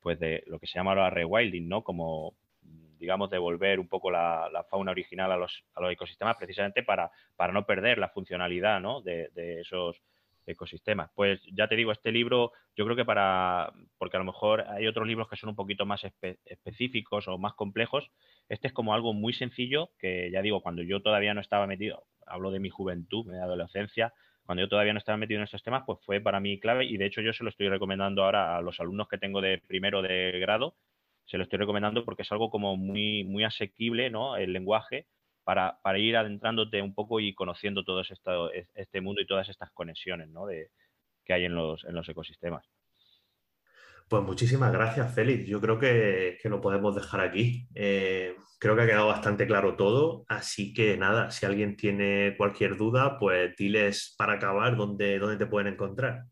[0.00, 1.82] pues de lo que se llama ahora rewilding, ¿no?
[1.82, 2.36] Como
[3.04, 7.52] digamos, devolver un poco la, fauna original a los, a los, ecosistemas precisamente para, para
[7.52, 9.02] no perder la funcionalidad ¿no?
[9.02, 9.28] de,
[9.60, 10.00] esos
[10.46, 11.10] ecosistemas.
[11.14, 14.86] Pues ya te digo, este libro, yo creo que para, porque a lo mejor hay
[14.86, 16.02] otros libros que son un poquito más
[16.46, 18.10] específicos o más complejos,
[18.48, 22.04] este es como algo muy sencillo que ya digo, cuando yo todavía no estaba metido,
[22.26, 24.14] hablo de mi juventud, mi adolescencia,
[24.46, 26.96] cuando yo todavía no estaba metido en estos temas, pues fue para mí clave y
[26.96, 30.00] de hecho yo se lo estoy recomendando ahora a los alumnos que tengo de primero
[30.00, 30.74] de grado,
[31.26, 34.36] se lo estoy recomendando porque es algo como muy, muy asequible, ¿no?
[34.36, 35.06] El lenguaje
[35.44, 40.28] para, ir adentrándote un poco y conociendo todo esto, este mundo y todas estas conexiones
[40.48, 40.70] de,
[41.24, 42.66] que hay en los, en los ecosistemas.
[44.08, 45.48] Pues muchísimas gracias, Félix.
[45.48, 47.66] Yo creo que, lo podemos dejar aquí.
[47.74, 50.24] Eh, creo que ha quedado bastante claro todo.
[50.28, 55.46] Así que nada, si alguien tiene cualquier duda, pues diles para acabar dónde, dónde te
[55.46, 56.24] pueden encontrar.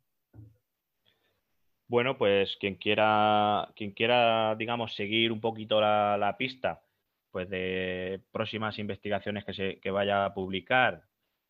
[1.93, 6.81] Bueno, pues quien quiera, quien quiera, digamos, seguir un poquito la, pista
[7.31, 11.03] pues de próximas investigaciones que, se, que vaya a publicar,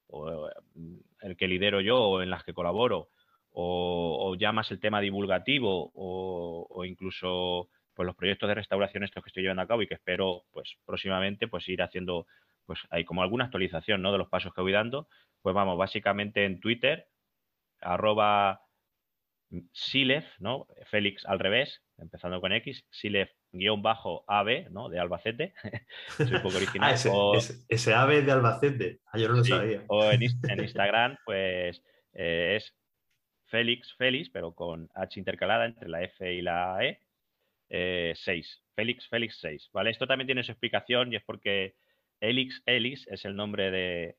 [0.09, 3.11] o mm, el que lidero yo o en las que colaboro,
[3.53, 9.29] o, ya más el tema divulgativo, o, incluso pues los proyectos de restauración estos que
[9.29, 12.27] estoy llevando a cabo y que espero pues próximamente pues ir haciendo
[12.67, 14.11] pues hay como alguna actualización ¿no?
[14.11, 15.07] de los pasos que voy dando,
[15.41, 17.07] pues vamos, básicamente en Twitter,
[17.81, 18.62] arroba
[19.73, 20.67] Silef, ¿no?
[20.87, 24.89] Félix al revés, empezando con X, Silef guion bajo AB, ¿no?
[24.89, 25.55] De Albacete.
[26.17, 26.91] Soy un poco original.
[26.91, 27.39] Ah,
[27.69, 29.01] ese, AB de Albacete.
[29.07, 29.85] Ah, yo no lo sabía.
[29.89, 31.83] O en, Instagram, pues
[32.15, 32.75] eh, es
[33.47, 36.99] Félix, Félix, pero con H intercalada entre la F y la E,
[37.69, 37.71] 6.
[37.71, 38.15] Eh,
[38.75, 39.71] Félix, Félix 6.
[39.73, 39.91] ¿Vale?
[39.91, 41.75] Esto también tiene su explicación y es porque
[42.21, 44.17] Helix, Helix es el nombre de,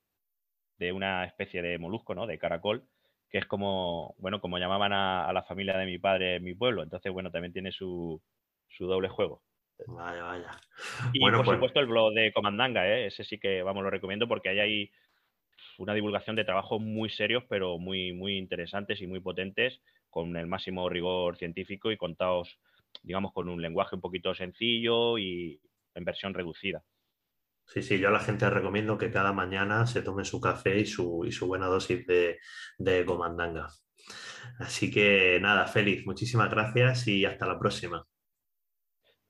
[0.77, 2.27] de una especie de molusco, ¿no?
[2.27, 2.87] De caracol
[3.33, 6.53] que es como, bueno, como llamaban a, a, la familia de mi padre en mi
[6.53, 6.83] pueblo.
[6.83, 8.21] Entonces, bueno, también tiene su,
[8.67, 9.41] su doble juego.
[9.87, 10.51] Vaya, vaya.
[11.13, 13.07] Y por pues supuesto el blog de Comandanga, ¿eh?
[13.07, 14.91] ese sí que, vamos, lo recomiendo porque ahí hay
[15.79, 19.81] una divulgación de trabajos muy serios, pero muy, muy interesantes y muy potentes,
[20.11, 22.59] con el máximo rigor científico y contados,
[23.01, 25.59] digamos, con un lenguaje un poquito sencillo y
[25.95, 26.83] en versión reducida.
[27.65, 30.85] Sí, sí, yo a la gente recomiendo que cada mañana se tome su café y
[30.85, 32.39] su, y su buena dosis de,
[32.77, 33.67] de comandanga.
[34.59, 38.05] Así que nada, Félix, muchísimas gracias y hasta la próxima.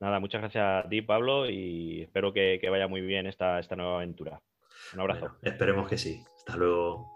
[0.00, 3.96] Nada, muchas gracias a ti, Pablo, y espero que, vaya muy bien esta, esta nueva
[3.96, 4.40] aventura.
[4.92, 5.38] Un abrazo.
[5.42, 6.22] esperemos que sí.
[6.36, 7.14] Hasta luego.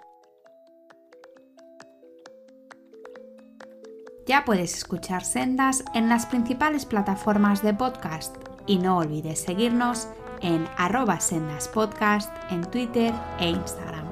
[4.27, 10.09] Ya puedes escuchar Sendas en las principales plataformas de podcast y no olvides seguirnos
[10.41, 14.08] en arroba sendaspodcast en Twitter e Instagram.